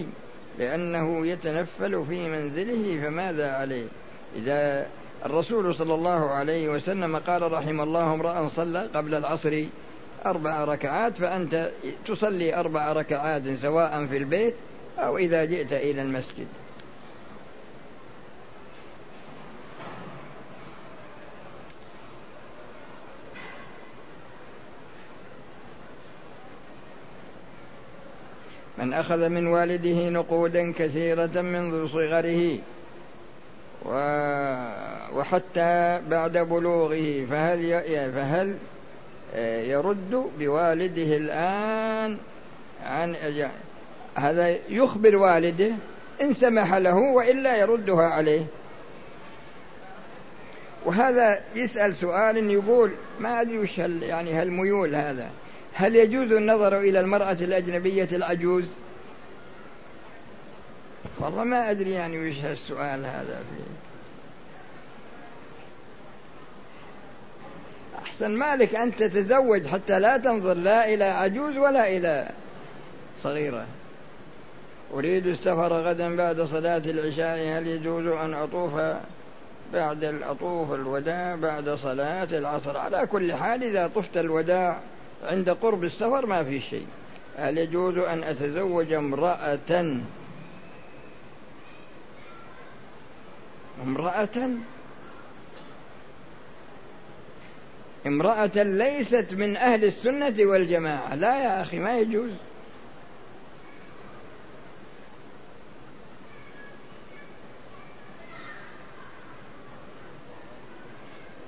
لأنه 0.59 1.27
يتنفل 1.27 2.05
في 2.09 2.29
منزله 2.29 3.01
فماذا 3.03 3.53
عليه؟ 3.53 3.87
إذا 4.37 4.87
الرسول 5.27 5.75
صلى 5.75 5.95
الله 5.95 6.31
عليه 6.31 6.69
وسلم 6.69 7.17
قال 7.17 7.53
رحم 7.53 7.81
الله 7.81 8.15
امرأ 8.15 8.49
صلى 8.49 8.89
قبل 8.95 9.15
العصر 9.15 9.65
أربع 10.27 10.65
ركعات 10.65 11.19
فأنت 11.19 11.71
تصلي 12.07 12.55
أربع 12.55 12.93
ركعات 12.93 13.43
سواء 13.63 14.07
في 14.07 14.17
البيت 14.17 14.55
أو 14.99 15.19
إذا 15.19 15.45
جئت 15.45 15.73
إلى 15.73 16.03
المسجد. 16.03 16.47
أخذ 28.93 29.29
من 29.29 29.47
والده 29.47 30.09
نقودا 30.09 30.73
كثيرة 30.73 31.41
منذ 31.41 31.89
صغره 31.89 32.59
وحتى 35.15 36.01
بعد 36.11 36.39
بلوغه 36.39 37.27
فهل 37.31 37.83
فهل 38.15 38.57
يرد 39.69 40.31
بوالده 40.39 41.17
الآن 41.17 42.19
عن 42.87 43.17
هذا 44.15 44.57
يخبر 44.69 45.17
والده 45.17 45.71
إن 46.23 46.35
سمح 46.35 46.75
له 46.75 46.95
وإلا 46.95 47.57
يردها 47.57 48.05
عليه. 48.05 48.45
وهذا 50.85 51.41
يسأل 51.55 51.97
سؤال 51.97 52.51
يقول 52.51 52.91
ما 53.21 53.41
أدري 53.41 53.59
وش 53.59 53.81
هل 53.81 54.03
يعني 54.03 54.33
هالميول 54.33 54.95
هذا 54.95 55.31
هل 55.75 55.97
يجوز 55.97 56.33
النظر 56.33 56.79
إلى 56.79 57.01
المرأة 57.01 57.37
الأجنبية 57.41 58.09
العجوز؟ 58.13 58.69
والله 61.23 61.45
ما 61.45 61.71
أدري 61.71 61.91
يعني 61.91 62.31
وش 62.31 62.39
هالسؤال 62.39 63.05
هذا 63.05 63.43
فيه. 63.51 63.73
أحسن 68.03 68.31
مالك 68.31 68.75
أن 68.75 68.97
تتزوج 68.97 69.67
حتى 69.67 70.01
لا 70.01 70.17
تنظر 70.17 70.55
لا 70.55 70.95
إلى 70.95 71.05
عجوز 71.05 71.57
ولا 71.57 71.97
إلى 71.97 72.29
صغيرة. 73.23 73.67
أريد 74.95 75.27
السفر 75.27 75.73
غدا 75.73 76.17
بعد 76.17 76.41
صلاة 76.41 76.83
العشاء 76.87 77.59
هل 77.59 77.67
يجوز 77.67 78.07
أن 78.07 78.35
أطوف 78.35 78.73
بعد 79.73 80.05
الأطوف 80.05 80.73
الوداع 80.73 81.35
بعد 81.35 81.71
صلاة 81.71 82.29
العصر؟ 82.33 82.77
على 82.77 83.07
كل 83.07 83.33
حال 83.33 83.63
إذا 83.63 83.91
طفت 83.95 84.17
الوداع 84.17 84.81
عند 85.25 85.51
قرب 85.51 85.85
السفر 85.85 86.27
ما 86.27 86.45
في 86.45 86.61
شيء. 86.61 86.87
هل 87.39 87.59
يجوز 87.59 87.99
أن 87.99 88.23
أتزوج 88.23 88.93
امرأة 88.93 89.99
امرأة 93.83 94.51
امرأة 98.07 98.63
ليست 98.63 99.35
من 99.35 99.57
أهل 99.57 99.85
السنة 99.85 100.35
والجماعة. 100.39 101.15
لا 101.15 101.43
يا 101.45 101.63
أخي 101.63 101.79
ما 101.79 101.99
يجوز. 101.99 102.31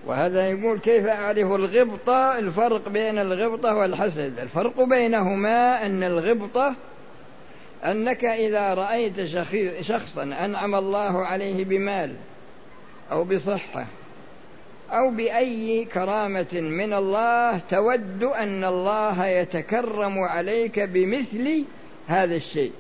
وهذا 0.07 0.51
يقول 0.51 0.79
كيف 0.79 1.07
أعرف 1.07 1.53
الغبطة؟ 1.53 2.39
الفرق 2.39 2.89
بين 2.89 3.19
الغبطة 3.19 3.75
والحسد. 3.75 4.39
الفرق 4.39 4.83
بينهما 4.83 5.87
أن 5.87 6.03
الغبطة 6.03 6.75
أنك 7.85 8.25
إذا 8.25 8.75
رأيت 8.75 9.25
شخصا 9.81 10.23
أنعم 10.23 10.75
الله 10.75 11.27
عليه 11.27 11.65
بمال 11.65 12.15
أو 13.13 13.25
بصحة 13.25 13.87
أو 14.91 15.11
بأي 15.11 15.85
كرامة 15.85 16.53
من 16.53 16.95
الله 16.95 17.59
تود 17.59 18.25
أن 18.25 18.65
الله 18.65 19.27
يتكرم 19.27 20.19
عليك 20.19 20.81
بمثل 20.81 21.65
هذا 22.07 22.37
الشيء. 22.37 22.73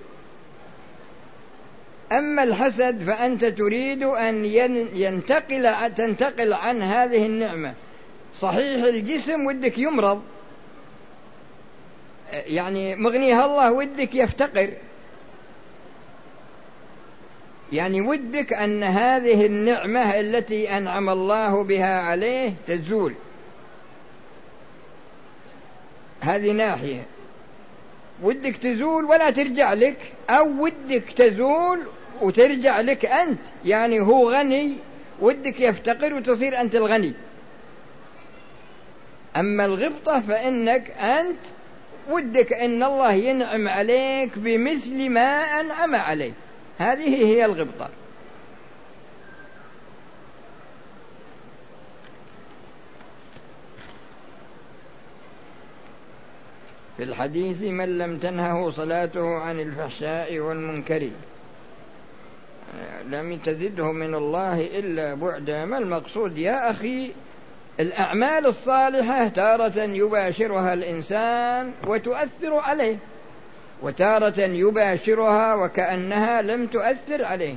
أما 2.13 2.43
الحسد 2.43 3.03
فأنت 3.03 3.45
تريد 3.45 4.03
أن 4.03 4.45
ينتقل 4.95 5.95
تنتقل 5.95 6.53
عن 6.53 6.83
هذه 6.83 7.27
النعمة. 7.27 7.75
صحيح 8.37 8.85
الجسم 8.85 9.47
ودك 9.47 9.79
يمرض. 9.79 10.23
يعني 12.33 12.97
مغنيها 12.97 13.45
الله 13.45 13.73
ودك 13.73 14.15
يفتقر. 14.15 14.71
يعني 17.75 18.01
ودك 18.01 18.53
أن 18.53 18.83
هذه 18.83 19.47
النعمة 19.47 20.21
التي 20.21 20.77
أنعم 20.77 21.09
الله 21.11 21.65
بها 21.65 22.01
عليه 22.01 22.55
تزول. 22.67 23.15
هذه 26.21 26.51
ناحية. 26.51 27.03
ودك 28.23 28.57
تزول 28.57 29.05
ولا 29.05 29.31
ترجع 29.31 29.73
لك 29.73 30.13
أو 30.31 30.63
ودك 30.63 31.03
تزول 31.17 31.81
وترجع 32.23 32.81
لك 32.81 33.07
أنت. 33.07 33.41
يعني 33.65 34.01
هو 34.01 34.31
غني 34.31 34.77
ودك 35.21 35.61
يفتقر 35.61 36.15
وتصير 36.15 36.61
أنت 36.61 36.75
الغني. 36.75 37.13
أما 39.37 39.65
الغبطة 39.65 40.21
فإنك 40.21 40.91
أنت 40.91 41.39
ودك 42.11 42.53
أن 42.53 42.83
الله 42.83 43.13
ينعم 43.13 43.69
عليك 43.69 44.39
بمثل 44.39 45.11
ما 45.11 45.61
أنعم 45.61 45.95
عليك. 45.95 46.35
هذه 46.85 47.27
هي 47.27 47.45
الغبطة. 47.45 47.89
في 56.97 57.03
الحديث 57.03 57.63
من 57.63 57.99
لم 57.99 58.19
تنهه 58.19 58.71
صلاته 58.71 59.39
عن 59.39 59.61
الفحشاء 59.61 60.39
والمنكر 60.39 61.11
لم 63.07 63.39
تزده 63.39 63.93
من 63.93 64.15
الله 64.15 64.61
إلا 64.61 65.15
بعدا 65.15 65.65
ما 65.65 65.79
المقصود؟ 65.79 66.39
يا 66.39 66.71
أخي 66.71 67.11
الأعمال 67.81 68.47
الصالحة 68.47 69.29
تارة 69.29 69.83
يباشرها 69.83 70.73
الإنسان 70.75 71.73
وتؤثر 71.87 72.55
عليه. 72.55 72.97
وتارة 73.85 74.41
يباشرها 74.41 75.55
وكأنها 75.55 76.43
لم 76.43 76.67
تؤثر 76.67 77.25
عليه. 77.25 77.57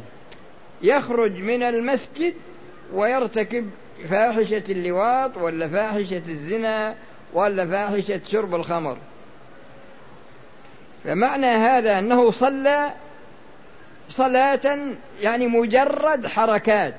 يخرج 0.81 1.31
من 1.31 1.63
المسجد 1.63 2.33
ويرتكب 2.93 3.69
فاحشة 4.09 4.63
اللواط 4.69 5.37
ولا 5.37 5.69
فاحشة 5.69 6.21
الزنا 6.27 6.95
ولا 7.33 7.67
فاحشة 7.67 8.21
شرب 8.31 8.55
الخمر. 8.55 8.97
فمعنى 11.03 11.47
هذا 11.47 11.99
أنه 11.99 12.31
صلى 12.31 12.91
صلاة 14.09 14.95
يعني 15.21 15.47
مجرد 15.47 16.27
حركات. 16.27 16.93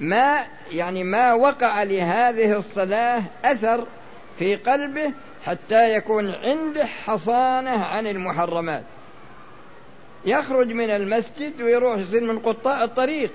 ما 0.00 0.38
يعني 0.72 1.04
ما 1.04 1.32
وقع 1.32 1.82
لهذه 1.82 2.56
الصلاة 2.56 3.22
أثر 3.44 3.86
في 4.38 4.56
قلبه 4.56 5.12
حتى 5.46 5.94
يكون 5.94 6.30
عنده 6.30 6.86
حصانة 6.86 7.70
عن 7.70 8.06
المحرمات. 8.06 8.84
يخرج 10.24 10.68
من 10.68 10.90
المسجد 10.90 11.62
ويروح 11.62 11.98
يصير 11.98 12.24
من 12.24 12.38
قطاع 12.38 12.84
الطريق. 12.84 13.30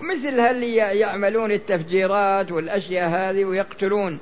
مثل 0.00 0.40
اللي 0.40 0.76
يعملون 0.76 1.52
التفجيرات 1.52 2.52
والأشياء 2.52 3.08
هذه 3.08 3.44
ويقتلون. 3.44 4.18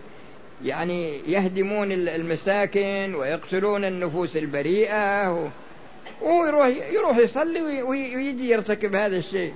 يعني 0.65 1.21
يهدمون 1.27 1.93
المساكن 1.93 3.15
ويقتلون 3.15 3.85
النفوس 3.85 4.37
البريئة. 4.37 5.31
ويروح 6.23 6.67
يروح 6.93 7.17
يصلي 7.17 7.83
ويجي 7.83 8.51
يرتكب 8.51 8.95
هذا 8.95 9.17
الشيء. 9.17 9.55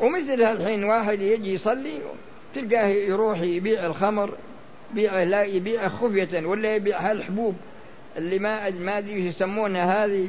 ومثل 0.00 0.42
الحين 0.42 0.84
واحد 0.84 1.20
يجي 1.20 1.54
يصلي 1.54 1.98
تلقاه 2.54 2.86
يروح 2.86 3.40
يبيع 3.40 3.86
الخمر. 3.86 4.34
يبيع 4.92 5.22
لا 5.22 5.42
يبيع 5.42 5.88
خفية 5.88 6.46
ولا 6.46 6.74
يبيع 6.74 7.00
هالحبوب 7.00 7.54
اللي 8.16 8.38
ما 8.38 8.70
ما 8.70 8.98
أدري 8.98 9.26
يسمونها 9.26 10.04
هذه. 10.04 10.28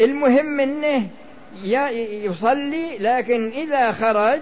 المهم 0.00 0.60
إنه 0.60 1.08
يصلي 2.24 2.98
لكن 2.98 3.48
إذا 3.48 3.92
خرج 3.92 4.40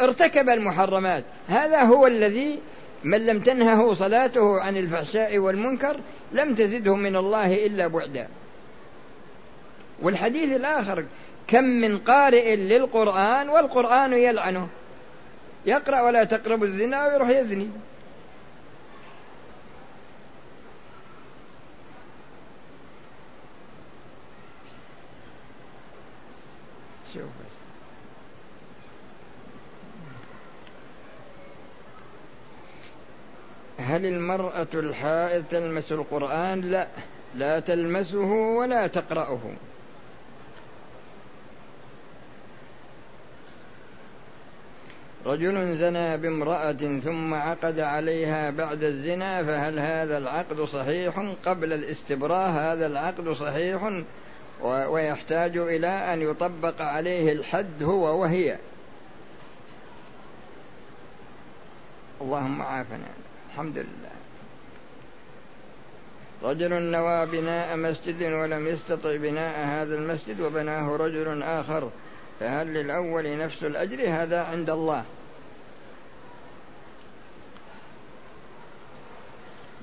ارتكب 0.00 0.48
المحرمات. 0.48 1.24
هذا 1.48 1.82
هو 1.82 2.06
الذي 2.06 2.58
من 3.04 3.26
لم 3.26 3.40
تنهه 3.40 3.94
صلاته 3.94 4.60
عن 4.60 4.76
الفحشاء 4.76 5.38
والمنكر 5.38 6.00
لم 6.32 6.54
تزده 6.54 6.96
من 6.96 7.16
الله 7.16 7.66
إلا 7.66 7.86
بعدا. 7.86 8.28
والحديث 10.02 10.56
الآخر 10.56 11.04
كم 11.48 11.64
من 11.64 11.98
قارئ 11.98 12.56
للقرآن 12.56 13.48
والقرآن 13.48 14.12
يلعنه. 14.12 14.68
يقرأ 15.66 16.00
ولا 16.00 16.24
تقربوا 16.24 16.66
الزنا 16.66 17.06
ويروح 17.06 17.28
يزني. 17.28 17.68
شوف 27.14 27.52
هل 33.78 34.06
المرأة 34.06 34.66
الحائض 34.74 35.44
تلمس 35.44 35.92
القرآن؟ 35.92 36.60
لا. 36.60 36.88
لا 37.34 37.60
تلمسه 37.60 38.30
ولا 38.58 38.86
تقرأه. 38.86 39.40
رجل 45.26 45.78
زنى 45.78 46.16
بامرأة 46.16 47.00
ثم 47.04 47.34
عقد 47.34 47.80
عليها 47.80 48.50
بعد 48.50 48.82
الزنا 48.82 49.44
فهل 49.44 49.78
هذا 49.78 50.18
العقد 50.18 50.60
صحيح 50.60 51.34
قبل 51.44 51.72
الاستبراء؟ 51.72 52.50
هذا 52.50 52.86
العقد 52.86 53.28
صحيح 53.28 54.02
ويحتاج 54.62 55.56
إلى 55.56 55.86
أن 55.86 56.22
يطبق 56.22 56.82
عليه 56.82 57.32
الحد 57.32 57.82
هو 57.82 58.20
وهي. 58.20 58.58
اللهم 62.20 62.62
عافنا. 62.62 63.08
الحمد 63.50 63.78
لله. 63.78 64.12
رجل 66.42 66.82
نوى 66.82 67.26
بناء 67.26 67.76
مسجد 67.76 68.22
ولم 68.22 68.68
يستطع 68.68 69.16
بناء 69.16 69.66
هذا 69.66 69.94
المسجد 69.94 70.40
وبناه 70.40 70.96
رجل 70.96 71.42
آخر. 71.42 71.90
فهل 72.40 72.66
للأول 72.66 73.38
نفس 73.38 73.62
الأجر؟ 73.64 74.08
هذا 74.08 74.42
عند 74.42 74.70
الله. 74.70 75.04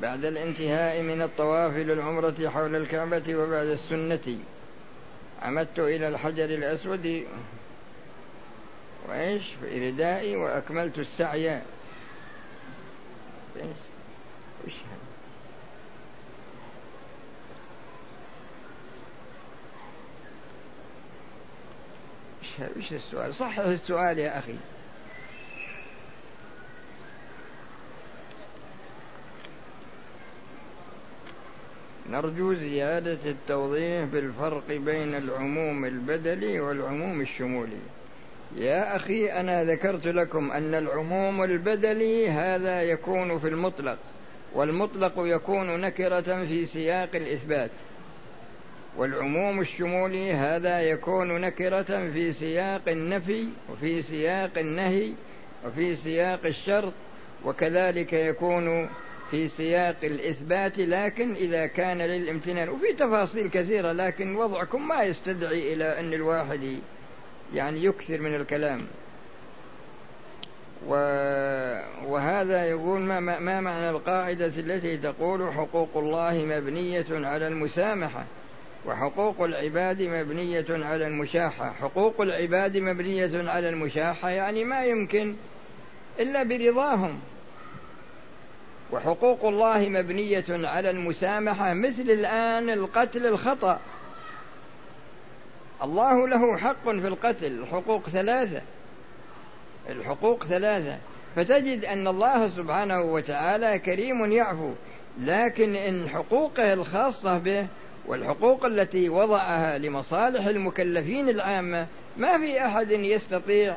بعد 0.02 0.26
الانتهاء 0.26 1.02
من 1.02 1.22
الطواف 1.22 1.76
للعمرة 1.76 2.50
حول 2.50 2.76
الكعبة 2.76 3.36
وبعد 3.36 3.68
السنة. 3.68 4.38
عمدت 5.42 5.80
إلى 5.80 6.08
الحجر 6.08 6.46
الأسود 6.46 7.26
وإيش؟ 9.08 9.54
في 9.62 9.90
ردائي 9.90 10.36
وأكملت 10.36 11.00
السعي. 11.00 11.62
إيش؟ 13.58 14.74
إيش 22.78 22.94
السؤال؟ 22.94 23.34
صحح 23.34 23.60
السؤال 23.60 24.20
يا 24.20 24.40
أخي. 24.40 24.56
نرجو 32.12 32.54
زيادة 32.54 33.20
التوضيح 33.26 34.04
بالفرق 34.04 34.68
بين 34.68 35.16
العموم 35.16 35.86
البدلي 35.86 36.60
والعموم 36.60 37.22
الشمولي. 37.22 37.82
يا 38.58 38.96
أخي 38.96 39.32
أنا 39.32 39.64
ذكرت 39.64 40.08
لكم 40.08 40.52
أن 40.52 40.76
العموم 40.76 41.44
البدلي 41.44 42.30
هذا 42.30 42.84
يكون 42.84 43.40
في 43.40 43.48
المطلق 43.48 43.98
والمطلق 44.54 45.14
يكون 45.18 45.82
نكرة 45.82 46.46
في 46.46 46.66
سياق 46.66 47.10
الإثبات. 47.16 47.72
والعموم 48.98 49.60
الشمولي 49.60 50.34
هذا 50.34 50.82
يكون 50.82 51.42
نكرة 51.42 52.12
في 52.14 52.34
سياق 52.34 52.82
النفي 52.88 53.48
وفي 53.72 54.02
سياق 54.02 54.58
النهي 54.58 55.14
وفي 55.66 55.96
سياق 55.96 56.40
الشرط 56.46 56.94
وكذلك 57.46 58.14
يكون 58.14 58.90
في 59.32 59.50
سياق 59.50 59.98
الإثبات 60.04 60.78
لكن 60.78 61.34
إذا 61.34 61.66
كان 61.66 61.98
للامتنان 61.98 62.70
وفي 62.70 62.94
تفاصيل 62.94 63.48
كثيرة 63.50 63.92
لكن 63.92 64.36
وضعكم 64.36 64.88
ما 64.88 65.04
يستدعي 65.04 65.74
إلى 65.74 66.00
أن 66.00 66.14
الواحد 66.14 66.80
يعني 67.54 67.84
يكثر 67.84 68.22
من 68.22 68.36
الكلام. 68.36 68.82
وهذا 72.08 72.66
يقول 72.66 73.00
ما, 73.00 73.20
ما 73.20 73.62
معنى 73.62 73.90
القاعدة 73.90 74.46
التي 74.46 74.98
تقول 74.98 75.54
حقوق 75.54 75.90
الله 75.96 76.46
مبنية 76.46 77.06
على 77.12 77.48
المسامحة 77.48 78.26
وحقوق 78.86 79.42
العباد 79.42 80.02
مبنية 80.02 80.66
على 80.70 81.08
المشاحة 81.08 81.74
حقوق 81.82 82.22
العباد 82.22 82.78
مبنية 82.78 83.50
على 83.50 83.70
المشاحة 83.70 84.30
يعني 84.30 84.64
ما 84.64 84.86
يمكن 84.86 85.36
إلا 86.20 86.44
برضاهم 86.44 87.20
وحقوق 88.92 89.46
الله 89.46 89.90
مبنية 89.90 90.46
على 90.50 90.90
المسامحة 90.90 91.74
مثل 91.74 92.02
الآن 92.02 92.70
القتل 92.70 93.26
الخطأ. 93.26 93.80
الله 95.84 96.28
له 96.28 96.58
حق 96.58 96.84
في 96.84 97.08
القتل 97.08 97.48
الحقوق 97.48 98.10
ثلاثة. 98.10 98.62
الحقوق 99.90 100.44
ثلاثة. 100.44 100.98
فتجد 101.36 101.86
أن 101.86 102.08
الله 102.08 102.48
سبحانه 102.48 103.02
وتعالى 103.02 103.80
كريم 103.80 104.32
يعفو 104.32 104.72
لكن 105.20 105.76
إن 105.76 106.10
حقوقه 106.10 106.74
الخاصة 106.74 107.38
به 107.38 107.68
والحقوق 108.08 108.66
التي 108.66 109.10
وضعها 109.10 109.78
لمصالح 109.78 110.46
المكلفين 110.46 111.30
العامة 111.30 111.88
ما 112.18 112.38
في 112.38 112.66
أحد 112.66 112.92
يستطيع 112.92 113.76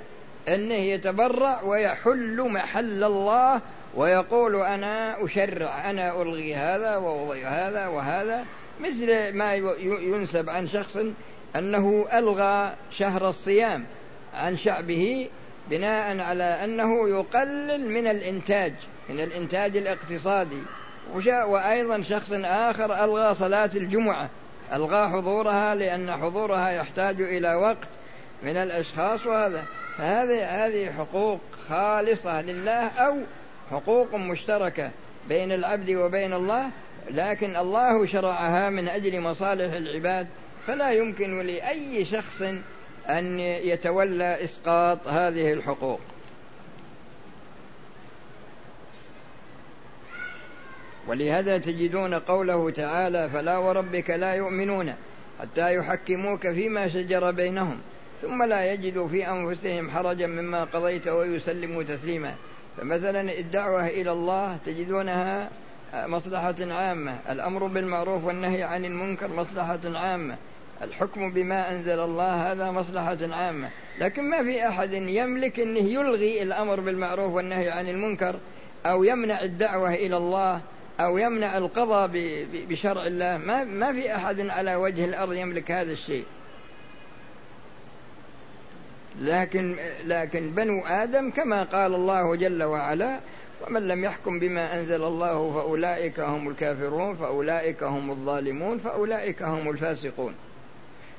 أنه 0.49 0.75
يتبرع 0.75 1.63
ويحل 1.63 2.49
محل 2.51 3.05
الله 3.05 3.61
ويقول 3.95 4.57
أنا 4.57 5.25
أشرع 5.25 5.91
أنا 5.91 6.23
ألغي 6.23 6.55
هذا 6.55 6.97
وأضيع 6.97 7.49
هذا 7.49 7.87
وهذا 7.87 8.45
مثل 8.81 9.37
ما 9.37 9.55
ينسب 9.81 10.51
عن 10.51 10.67
شخص 10.67 10.99
أنه 11.57 12.07
ألغى 12.13 12.75
شهر 12.91 13.29
الصيام 13.29 13.85
عن 14.35 14.57
شعبه 14.57 15.29
بناء 15.71 16.21
على 16.21 16.45
أنه 16.45 17.09
يقلل 17.09 17.91
من 17.91 18.07
الإنتاج 18.07 18.73
من 19.09 19.21
الإنتاج 19.21 19.77
الاقتصادي. 19.77 20.63
وأيضا 21.27 22.03
شخص 22.03 22.33
آخر 22.33 23.05
ألغى 23.05 23.35
صلاة 23.35 23.71
الجمعة 23.75 24.29
ألغى 24.73 25.09
حضورها 25.09 25.75
لأن 25.75 26.13
حضورها 26.13 26.71
يحتاج 26.71 27.21
إلى 27.21 27.55
وقت 27.55 27.89
من 28.43 28.57
الأشخاص 28.57 29.27
وهذا. 29.27 29.65
فهذه 29.99 30.67
هذه 30.67 30.93
حقوق 30.93 31.41
خالصة 31.69 32.43
لله 32.43 32.89
أو 32.89 33.19
حقوق 33.73 34.15
مشتركة 34.15 34.91
بين 35.29 35.53
العبد 35.53 35.91
وبين 35.91 36.33
الله 36.33 36.71
لكن 37.11 37.57
الله 37.57 38.07
شرعها 38.07 38.71
من 38.71 38.89
أجل 38.89 39.21
مصالح 39.21 39.73
العباد 39.73 40.27
فلا 40.67 40.93
يمكن 40.93 41.47
لأي 41.47 42.05
شخص 42.05 42.43
أن 43.09 43.41
يتولى 43.41 44.45
إسقاط 44.45 45.09
هذه 45.09 45.53
الحقوق. 45.53 46.01
ولهذا 51.07 51.59
تجدون 51.59 52.15
قوله 52.15 52.71
تعالى 52.71 53.29
فلا 53.29 53.59
وربك 53.59 54.11
لا 54.11 54.35
يؤمنون 54.35 54.95
حتى 55.41 55.75
يحكموك 55.75 56.51
فيما 56.51 56.89
شجر 56.89 57.31
بينهم 57.31 57.79
ثم 58.23 58.43
لا 58.43 58.73
يجدوا 58.73 59.09
في 59.09 59.31
أنفسهم 59.31 59.91
حرجا 59.91 60.27
مما 60.27 60.65
قضيت 60.65 61.09
ويسلموا 61.09 61.83
تسليما. 61.83 62.35
فمثلا 62.77 63.39
الدعوة 63.39 63.87
إلى 63.87 64.13
الله 64.13 64.57
تجدونها 64.57 65.51
مصلحة 65.95 66.55
عامة 66.61 67.19
الأمر 67.31 67.67
بالمعروف 67.67 68.25
والنهي 68.25 68.63
عن 68.63 68.85
المنكر 68.85 69.29
مصلحة 69.29 69.81
عامة 69.85 70.37
الحكم 70.83 71.33
بما 71.33 71.73
أنزل 71.73 72.01
الله 72.01 72.53
هذا 72.53 72.71
مصلحة 72.71 73.19
عامة. 73.23 73.71
لكن 73.99 74.31
ما 74.31 74.43
في 74.43 74.69
أحد 74.69 74.93
يملك 74.93 75.61
انه 75.61 75.81
يلغي 75.81 76.43
الأمر 76.43 76.81
بالمعروف 76.81 77.33
والنهي 77.33 77.71
عن 77.71 77.89
المنكر 77.89 78.37
أو 78.87 79.05
يمنع 79.05 79.41
الدعوة 79.41 79.95
إلى 79.95 80.17
الله 80.17 80.61
أو 81.01 81.19
يمنع 81.19 81.59
القضاء 81.59 82.11
بشرع 82.53 83.07
الله. 83.07 83.39
ما 83.39 83.65
ما 83.65 83.93
في 83.93 84.15
أحد 84.17 84.41
على 84.41 84.75
وجه 84.75 85.05
الأرض 85.05 85.33
يملك 85.33 85.71
هذا 85.71 85.93
الشيء. 85.93 86.25
لكن 89.21 89.77
لكن 90.05 90.51
بنو 90.51 90.81
آدم 90.87 91.31
كما 91.31 91.63
قال 91.63 91.95
الله 91.95 92.37
جل 92.37 92.63
وعلا 92.63 93.21
ومن 93.67 93.89
لم 93.89 94.05
يحكم 94.05 94.39
بما 94.39 94.81
أنزل 94.81 95.05
الله 95.05 95.53
فأولئك 95.53 96.21
هم 96.21 96.49
الكافرون 96.49 97.17
فأولئك 97.17 97.83
هم 97.83 98.11
الظالمون 98.11 98.79
فأولئك 98.79 99.43
هم 99.43 99.71
الفاسقون. 99.71 100.35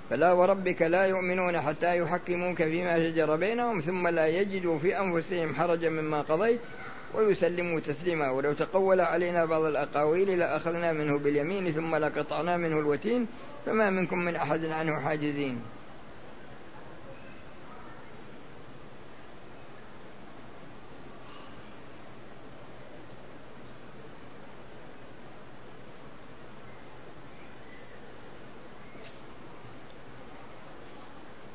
فلا 0.10 0.32
وربك 0.32 0.82
لا 0.82 1.06
يؤمنون 1.06 1.62
حتى 1.62 1.98
يحكموك 1.98 2.58
فيما 2.58 2.96
شجر 2.96 3.36
بينهم 3.36 3.80
ثم 3.80 4.08
لا 4.08 4.28
يجدوا 4.28 4.80
في 4.80 5.00
أنفسهم 5.00 5.56
حرجا 5.56 5.90
مما 5.90 6.22
قضيت 6.22 6.60
ويسلموا 7.14 7.80
تسليما. 7.80 8.30
ولو 8.30 8.54
تقول 8.54 9.02
علينا 9.02 9.46
بعض 9.46 9.62
الأقاويل 9.62 10.40
لأخذنا 10.40 10.94
منه 10.94 11.18
باليمين 11.18 11.72
ثم 11.72 11.96
لقطعنا 11.96 12.58
منه 12.58 12.80
الوتين 12.80 13.28
فما 13.66 13.90
منكم 13.90 14.18
من 14.18 14.36
أحد 14.36 14.66
عنه 14.66 15.00
حاجزين. 15.00 15.62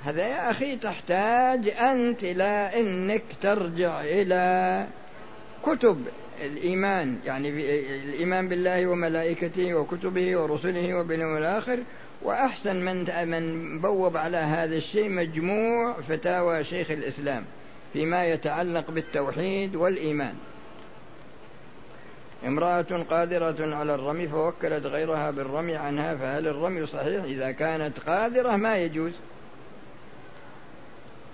هذا 0.08 0.22
يا 0.22 0.50
أخي 0.50 0.76
تحتاج 0.76 1.68
أنت 1.68 2.24
إلى 2.24 2.70
أنك 2.80 3.22
ترجع 3.42 4.00
إلى 4.00 4.86
كتب 5.62 6.04
الإيمان. 6.40 7.18
يعني 7.26 7.48
الإيمان 8.04 8.48
بالله 8.48 8.86
وملائكته 8.86 9.74
وكتبه 9.74 10.36
ورسله 10.36 10.94
وباليوم 10.94 11.36
الآخر. 11.36 11.78
وأحسن 12.22 12.76
من 12.76 13.28
من 13.28 13.78
بوب 13.80 14.16
على 14.16 14.36
هذا 14.36 14.76
الشيء 14.76 15.08
مجموع 15.08 16.00
فتاوى 16.08 16.64
شيخ 16.64 16.90
الإسلام 16.90 17.44
فيما 17.92 18.26
يتعلق 18.26 18.90
بالتوحيد 18.90 19.76
والإيمان. 19.76 20.34
امرأة 22.46 23.04
قادرة 23.10 23.76
على 23.76 23.94
الرمي 23.94 24.28
فوكلت 24.28 24.86
غيرها 24.86 25.30
بالرمي 25.30 25.76
عنها 25.76 26.14
فهل 26.14 26.46
الرمي 26.46 26.86
صحيح؟ 26.86 27.24
إذا 27.24 27.50
كانت 27.50 27.98
قادرة 27.98 28.56
ما 28.56 28.76
يجوز. 28.78 29.12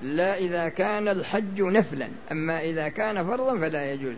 لا 0.04 0.38
إذا 0.38 0.68
كان 0.68 1.08
الحج 1.08 1.60
نفلا 1.60 2.08
أما 2.32 2.60
إذا 2.60 2.88
كان 2.88 3.26
فرضا 3.26 3.58
فلا 3.58 3.92
يجوز. 3.92 4.14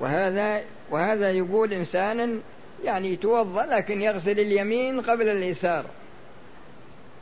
وهذا 0.00 0.62
وهذا 0.90 1.30
يقول 1.30 1.72
إنسان 1.72 2.40
يعني 2.84 3.12
يتوضأ 3.12 3.66
لكن 3.66 4.02
يغسل 4.02 4.40
اليمين 4.40 5.00
قبل 5.00 5.28
اليسار. 5.28 5.84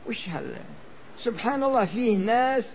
وش 0.09 0.29
هل؟ 0.29 0.53
سبحان 1.19 1.63
الله 1.63 1.85
فيه 1.85 2.17
ناس 2.17 2.71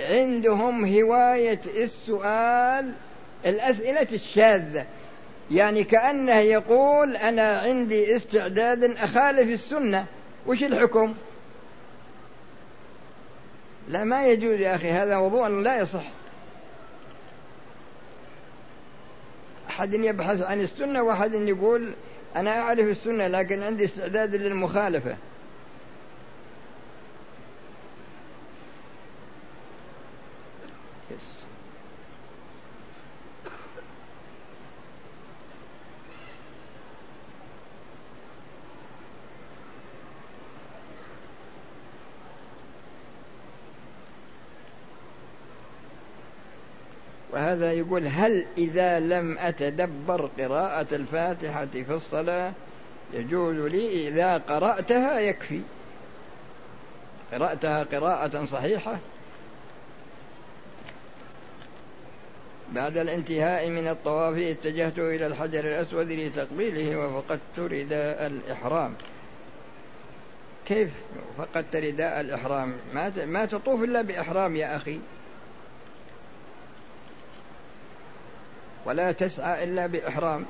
عندهم 0.00 0.84
هواية 0.84 1.60
السؤال 1.76 2.92
الأسئلة 3.46 4.08
الشاذة. 4.12 4.86
يعني 5.50 5.84
كأنه 5.84 6.38
يقول 6.38 7.16
أنا 7.16 7.58
عندي 7.58 8.16
استعداد 8.16 8.84
أخالف 8.84 9.50
السنة 9.50 10.06
وش 10.46 10.64
الحكم؟ 10.64 11.14
لا 13.88 14.04
ما 14.04 14.26
يجوز 14.26 14.60
يا 14.60 14.74
أخي 14.74 14.90
هذا 14.90 15.16
وضوء 15.16 15.48
لا 15.48 15.78
يصح. 15.78 16.04
أحد 19.68 19.94
يبحث 19.94 20.42
عن 20.42 20.60
السنة 20.60 21.02
وأحد 21.02 21.34
يقول 21.34 21.92
أنا 22.36 22.60
أعرف 22.60 22.86
السنة 22.86 23.26
لكن 23.26 23.62
عندي 23.62 23.84
استعداد 23.84 24.34
للمخالفة. 24.34 25.16
وهذا 47.54 47.72
يقول 47.72 48.06
هل 48.06 48.46
إذا 48.58 49.00
لم 49.00 49.38
أتدبر 49.38 50.30
قراءة 50.38 50.86
الفاتحة 50.92 51.66
في 51.66 51.90
الصلاة 51.94 52.52
يجوز 53.12 53.56
لي 53.56 54.08
إذا 54.08 54.38
قرأتها 54.38 55.20
يكفي؟ 55.20 55.60
قرأتها 57.32 57.84
قراءة 57.84 58.44
صحيحة؟ 58.44 58.96
بعد 62.72 62.96
الانتهاء 62.96 63.68
من 63.68 63.88
الطواف 63.88 64.38
اتجهت 64.38 64.98
إلى 64.98 65.26
الحجر 65.26 65.64
الأسود 65.64 66.12
لتقبيله 66.12 66.96
وفقدت 66.96 67.58
رداء 67.58 68.26
الإحرام. 68.26 68.94
كيف 70.66 70.90
فقدت 71.38 71.76
رداء 71.76 72.20
الإحرام؟ 72.20 72.74
ما 72.94 73.12
ما 73.24 73.46
تطوف 73.46 73.82
إلا 73.82 74.02
بإحرام 74.02 74.56
يا 74.56 74.76
أخي. 74.76 74.98
ولا 78.84 79.12
تسعى 79.12 79.64
إلا 79.64 79.86
بإحرام. 79.86 80.44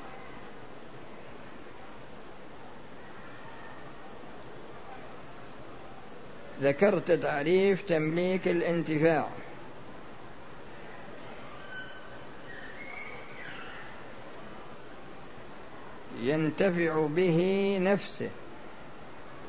ذكرت 6.62 7.12
تعريف 7.12 7.82
تمليك 7.82 8.48
الانتفاع. 8.48 9.28
ينتفع 16.22 17.06
به 17.06 17.78
نفسه 17.80 18.30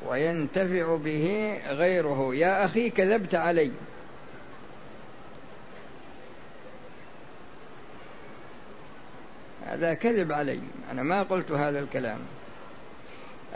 وينتفع 0.06 0.96
به 0.96 1.58
غيره. 1.68 2.34
يا 2.34 2.64
أخي 2.64 2.90
كذبت 2.90 3.34
علي. 3.34 3.72
هذا 9.76 9.94
كذب 9.94 10.32
علي. 10.32 10.60
أنا 10.92 11.02
ما 11.02 11.22
قلت 11.22 11.52
هذا 11.52 11.78
الكلام. 11.78 12.18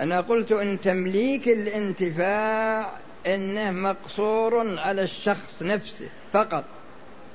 أنا 0.00 0.20
قلت 0.20 0.52
إن 0.52 0.80
تمليك 0.80 1.48
الانتفاع 1.48 2.90
إنه 3.26 3.70
مقصور 3.70 4.78
على 4.78 5.02
الشخص 5.02 5.62
نفسه 5.62 6.08
فقط. 6.32 6.64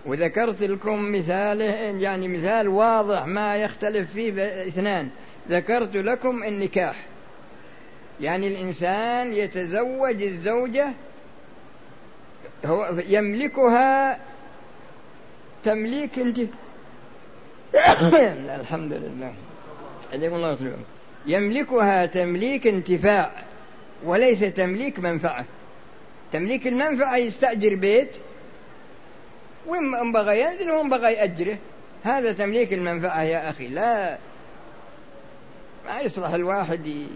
وذكرت 0.06 0.64
لكم 0.64 1.12
مثاله 1.12 1.66
يعني 2.00 2.28
مثال 2.28 2.68
واضح 2.68 3.26
ما 3.26 3.58
يختلف 3.58 4.12
فيه 4.14 4.34
اثنان. 4.68 5.10
ذكرت 5.50 5.96
لكم 5.96 6.44
النكاح. 6.44 7.06
يعني 8.22 8.48
الإنسان 8.48 9.34
يتزوج 9.34 10.24
الزوجة 10.24 10.94
هو 12.66 12.94
يملكها 13.08 14.20
تمليك 15.64 16.20
انتفاع 16.20 16.65
الحمد 18.62 18.94
لله 18.94 19.34
عليكم 20.14 20.36
الله 20.36 20.52
يطلعون 20.52 20.84
يملكها 21.26 22.06
تمليك 22.06 22.68
انتفاع 22.68 23.32
وليس 24.04 24.40
تمليك 24.40 25.00
منفعة. 25.00 25.46
تمليك 26.32 26.68
المنفعة 26.68 27.18
يستأجر 27.18 27.76
بيت 27.76 28.18
وإن 29.68 30.12
بغى 30.12 30.42
ينزل 30.42 30.72
وإن 30.72 30.90
بغى 30.90 31.14
يأجره. 31.14 31.58
هذا 32.04 32.32
تمليك 32.32 32.74
المنفعة 32.74 33.22
يا 33.24 33.50
أخي. 33.50 33.68
لا 33.68 34.18
ما 35.86 36.02
يصلح 36.02 36.30
الواحد 36.30 37.08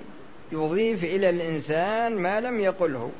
يضيف 0.51 1.03
إلى 1.03 1.29
الإنسان 1.29 2.15
ما 2.15 2.41
لم 2.41 2.59
يقله. 2.59 3.11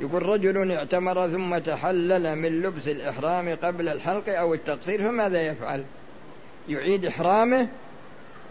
يقول 0.00 0.26
رجل 0.26 0.72
اعتمر 0.72 1.28
ثم 1.28 1.58
تحلل 1.58 2.36
من 2.36 2.62
لبس 2.62 2.88
الإحرام 2.88 3.56
قبل 3.62 3.88
الحلق 3.88 4.28
أو 4.28 4.54
التقصير 4.54 5.02
فماذا 5.02 5.42
يفعل؟ 5.46 5.84
يعيد 6.68 7.06
إحرامه 7.06 7.68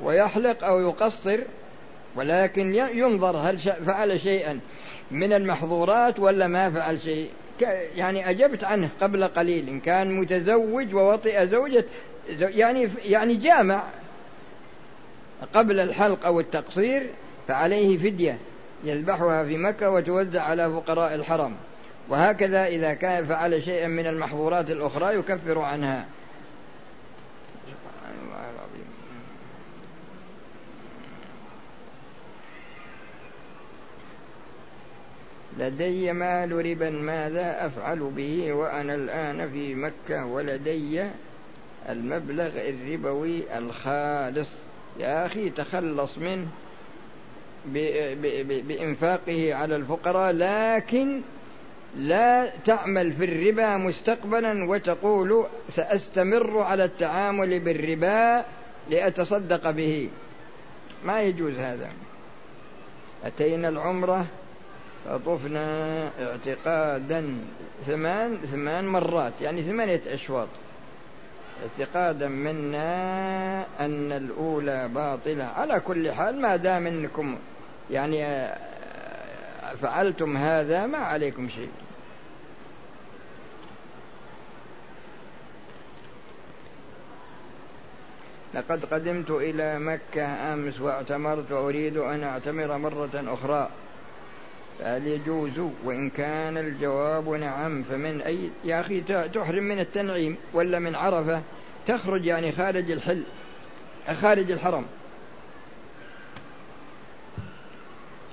ويحلق 0.03 0.63
أو 0.63 0.79
يقصر 0.79 1.39
ولكن 2.15 2.75
ينظر 2.75 3.37
هل 3.37 3.59
فعل 3.59 4.19
شيئا 4.19 4.59
من 5.11 5.33
المحظورات 5.33 6.19
ولا 6.19 6.47
ما 6.47 6.69
فعل 6.69 7.01
شيء. 7.01 7.29
يعني 7.95 8.29
أجبت 8.29 8.63
عنه 8.63 8.89
قبل 9.01 9.23
قليل 9.23 9.69
إن 9.69 9.79
كان 9.79 10.11
متزوج 10.11 10.95
ووطئ 10.95 11.47
زوجة 11.47 11.85
يعني 12.39 12.89
يعني 13.05 13.35
جامع 13.35 13.83
قبل 15.53 15.79
الحلق 15.79 16.25
أو 16.25 16.39
التقصير 16.39 17.09
فعليه 17.47 17.97
فدية. 17.97 18.37
يذبحها 18.83 19.43
في 19.43 19.57
مكة 19.57 19.89
وتوزع 19.89 20.41
على 20.41 20.71
فقراء 20.71 21.15
الحرم. 21.15 21.55
وهكذا 22.09 22.65
إذا 22.65 22.93
كان 22.93 23.25
فعل 23.25 23.63
شيئا 23.63 23.87
من 23.87 24.07
المحظورات 24.07 24.69
الأخرى 24.69 25.15
يكفر 25.15 25.59
عنها. 25.59 26.05
لدي 35.57 36.13
مال 36.13 36.65
ربا 36.65 36.89
ماذا 36.89 37.65
أفعل 37.65 37.99
به؟ 37.99 38.53
وأنا 38.53 38.95
الآن 38.95 39.51
في 39.51 39.75
مكة 39.75 40.25
ولدي 40.25 41.03
المبلغ 41.89 42.51
الربوي 42.55 43.57
الخالص. 43.57 44.49
يا 44.99 45.25
أخي 45.25 45.49
تخلص 45.49 46.17
منه. 46.17 46.47
بإنفاقه 48.67 49.53
على 49.55 49.75
الفقراء 49.75 50.31
لكن 50.31 51.21
لا 51.97 52.49
تعمل 52.65 53.13
في 53.13 53.25
الربا 53.25 53.77
مستقبلا 53.77 54.69
وتقول 54.69 55.45
سأستمر 55.69 56.59
على 56.59 56.85
التعامل 56.85 57.59
بالربا 57.59 58.45
لأتصدق 58.89 59.71
به. 59.71 60.09
ما 61.05 61.21
يجوز 61.21 61.53
هذا. 61.53 61.89
أتينا 63.23 63.69
العمرة 63.69 64.25
فطفنا 65.05 66.09
اعتقادا 66.21 67.37
ثمان 67.85 68.37
ثمان 68.37 68.87
مرات 68.87 69.33
يعني 69.41 69.61
ثمانية 69.61 70.01
أشواط. 70.07 70.47
اعتقادا 71.63 72.27
منا 72.27 73.65
أن 73.79 74.11
الأولى 74.11 74.89
باطلة. 74.95 75.43
على 75.43 75.79
كل 75.79 76.11
حال 76.11 76.41
ما 76.41 76.55
دام 76.55 76.87
أنكم 76.87 77.37
يعني 77.91 78.25
آه، 78.25 78.57
فعلتم 79.81 80.37
هذا 80.37 80.85
ما 80.85 80.97
عليكم 80.97 81.49
شيء. 81.49 81.69
لقد 88.53 88.85
قدمت 88.85 89.31
إلى 89.31 89.79
مكة 89.79 90.53
أمس 90.53 90.81
واعتمرت 90.81 91.51
وأريد 91.51 91.97
أن 91.97 92.23
أعتمر 92.23 92.77
مرة 92.77 93.09
أخرى. 93.13 93.69
فهل 94.79 95.07
يجوز؟ 95.07 95.61
وإن 95.83 96.09
كان 96.09 96.57
الجواب 96.57 97.29
نعم 97.29 97.83
فمن 97.83 98.21
أي 98.21 98.49
يا 98.63 98.79
أخي 98.79 99.01
تحرم 99.33 99.63
من 99.63 99.79
التنعيم 99.79 100.37
ولا 100.53 100.79
من 100.79 100.95
عرفة؟ 100.95 101.41
تخرج 101.87 102.25
يعني 102.25 102.51
خارج 102.51 102.91
الحل 102.91 103.23
خارج 104.21 104.51
الحرم. 104.51 104.85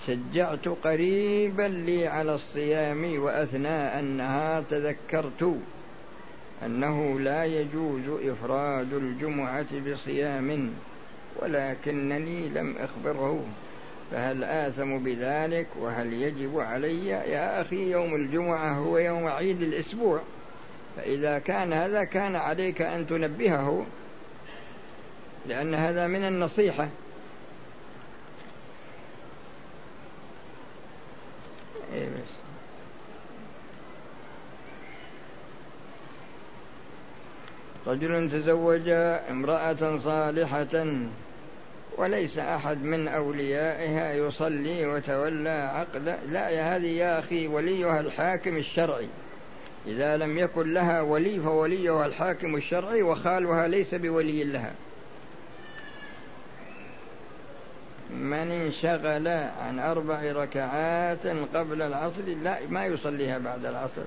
شجعت 0.06 0.68
قريبا 0.68 1.62
لي 1.62 2.06
على 2.06 2.34
الصيام 2.34 3.18
وأثناء 3.22 4.00
النهار 4.00 4.62
تذكرت 4.62 5.56
أنه 6.64 7.20
لا 7.20 7.44
يجوز 7.44 8.08
إفراد 8.08 8.92
الجمعة 8.92 9.66
بصيام 9.92 10.70
ولكنني 11.36 12.48
لم 12.48 12.76
أخبره. 12.76 13.44
فهل 14.10 14.44
آثم 14.44 14.98
بذلك؟ 14.98 15.66
وهل 15.80 16.12
يجب 16.12 16.58
علي؟ 16.58 17.06
يا 17.08 17.60
أخي 17.60 17.90
يوم 17.90 18.14
الجمعة 18.14 18.72
هو 18.78 18.98
يوم 18.98 19.26
عيد 19.26 19.62
الأسبوع. 19.62 20.20
فإذا 20.96 21.38
كان 21.38 21.72
هذا 21.72 22.04
كان 22.04 22.36
عليك 22.36 22.82
أن 22.82 23.06
تنبهه 23.06 23.86
لأن 25.46 25.74
هذا 25.74 26.06
من 26.06 26.24
النصيحة 26.24 26.88
إيه 31.94 32.08
بس 32.08 32.34
رجل 37.94 38.30
تزوج 38.30 38.88
امرأة 39.30 39.98
صالحة 39.98 40.86
وليس 41.98 42.38
أحد 42.38 42.82
من 42.82 43.08
أوليائها 43.08 44.14
يصلي 44.14 44.86
وتولى 44.86 45.70
عقد. 45.74 46.16
لا 46.28 46.76
هذه 46.76 46.86
يا 46.86 47.18
أخي 47.18 47.46
وليها 47.46 48.00
الحاكم 48.00 48.56
الشرعي. 48.56 49.08
إذا 49.86 50.16
لم 50.16 50.38
يكن 50.38 50.74
لها 50.74 51.00
ولي 51.00 51.40
فوليها 51.40 52.06
الحاكم 52.06 52.56
الشرعي 52.56 53.02
وخالها 53.02 53.68
ليس 53.68 53.94
بولي 53.94 54.44
لها. 54.44 54.72
من 58.10 58.50
انشغل 58.50 59.28
عن 59.62 59.78
أربع 59.78 60.32
ركعات 60.32 61.26
قبل 61.54 61.82
العصر 61.82 62.22
لا 62.42 62.58
ما 62.68 62.86
يصليها 62.86 63.38
بعد 63.38 63.66
العصر. 63.66 64.02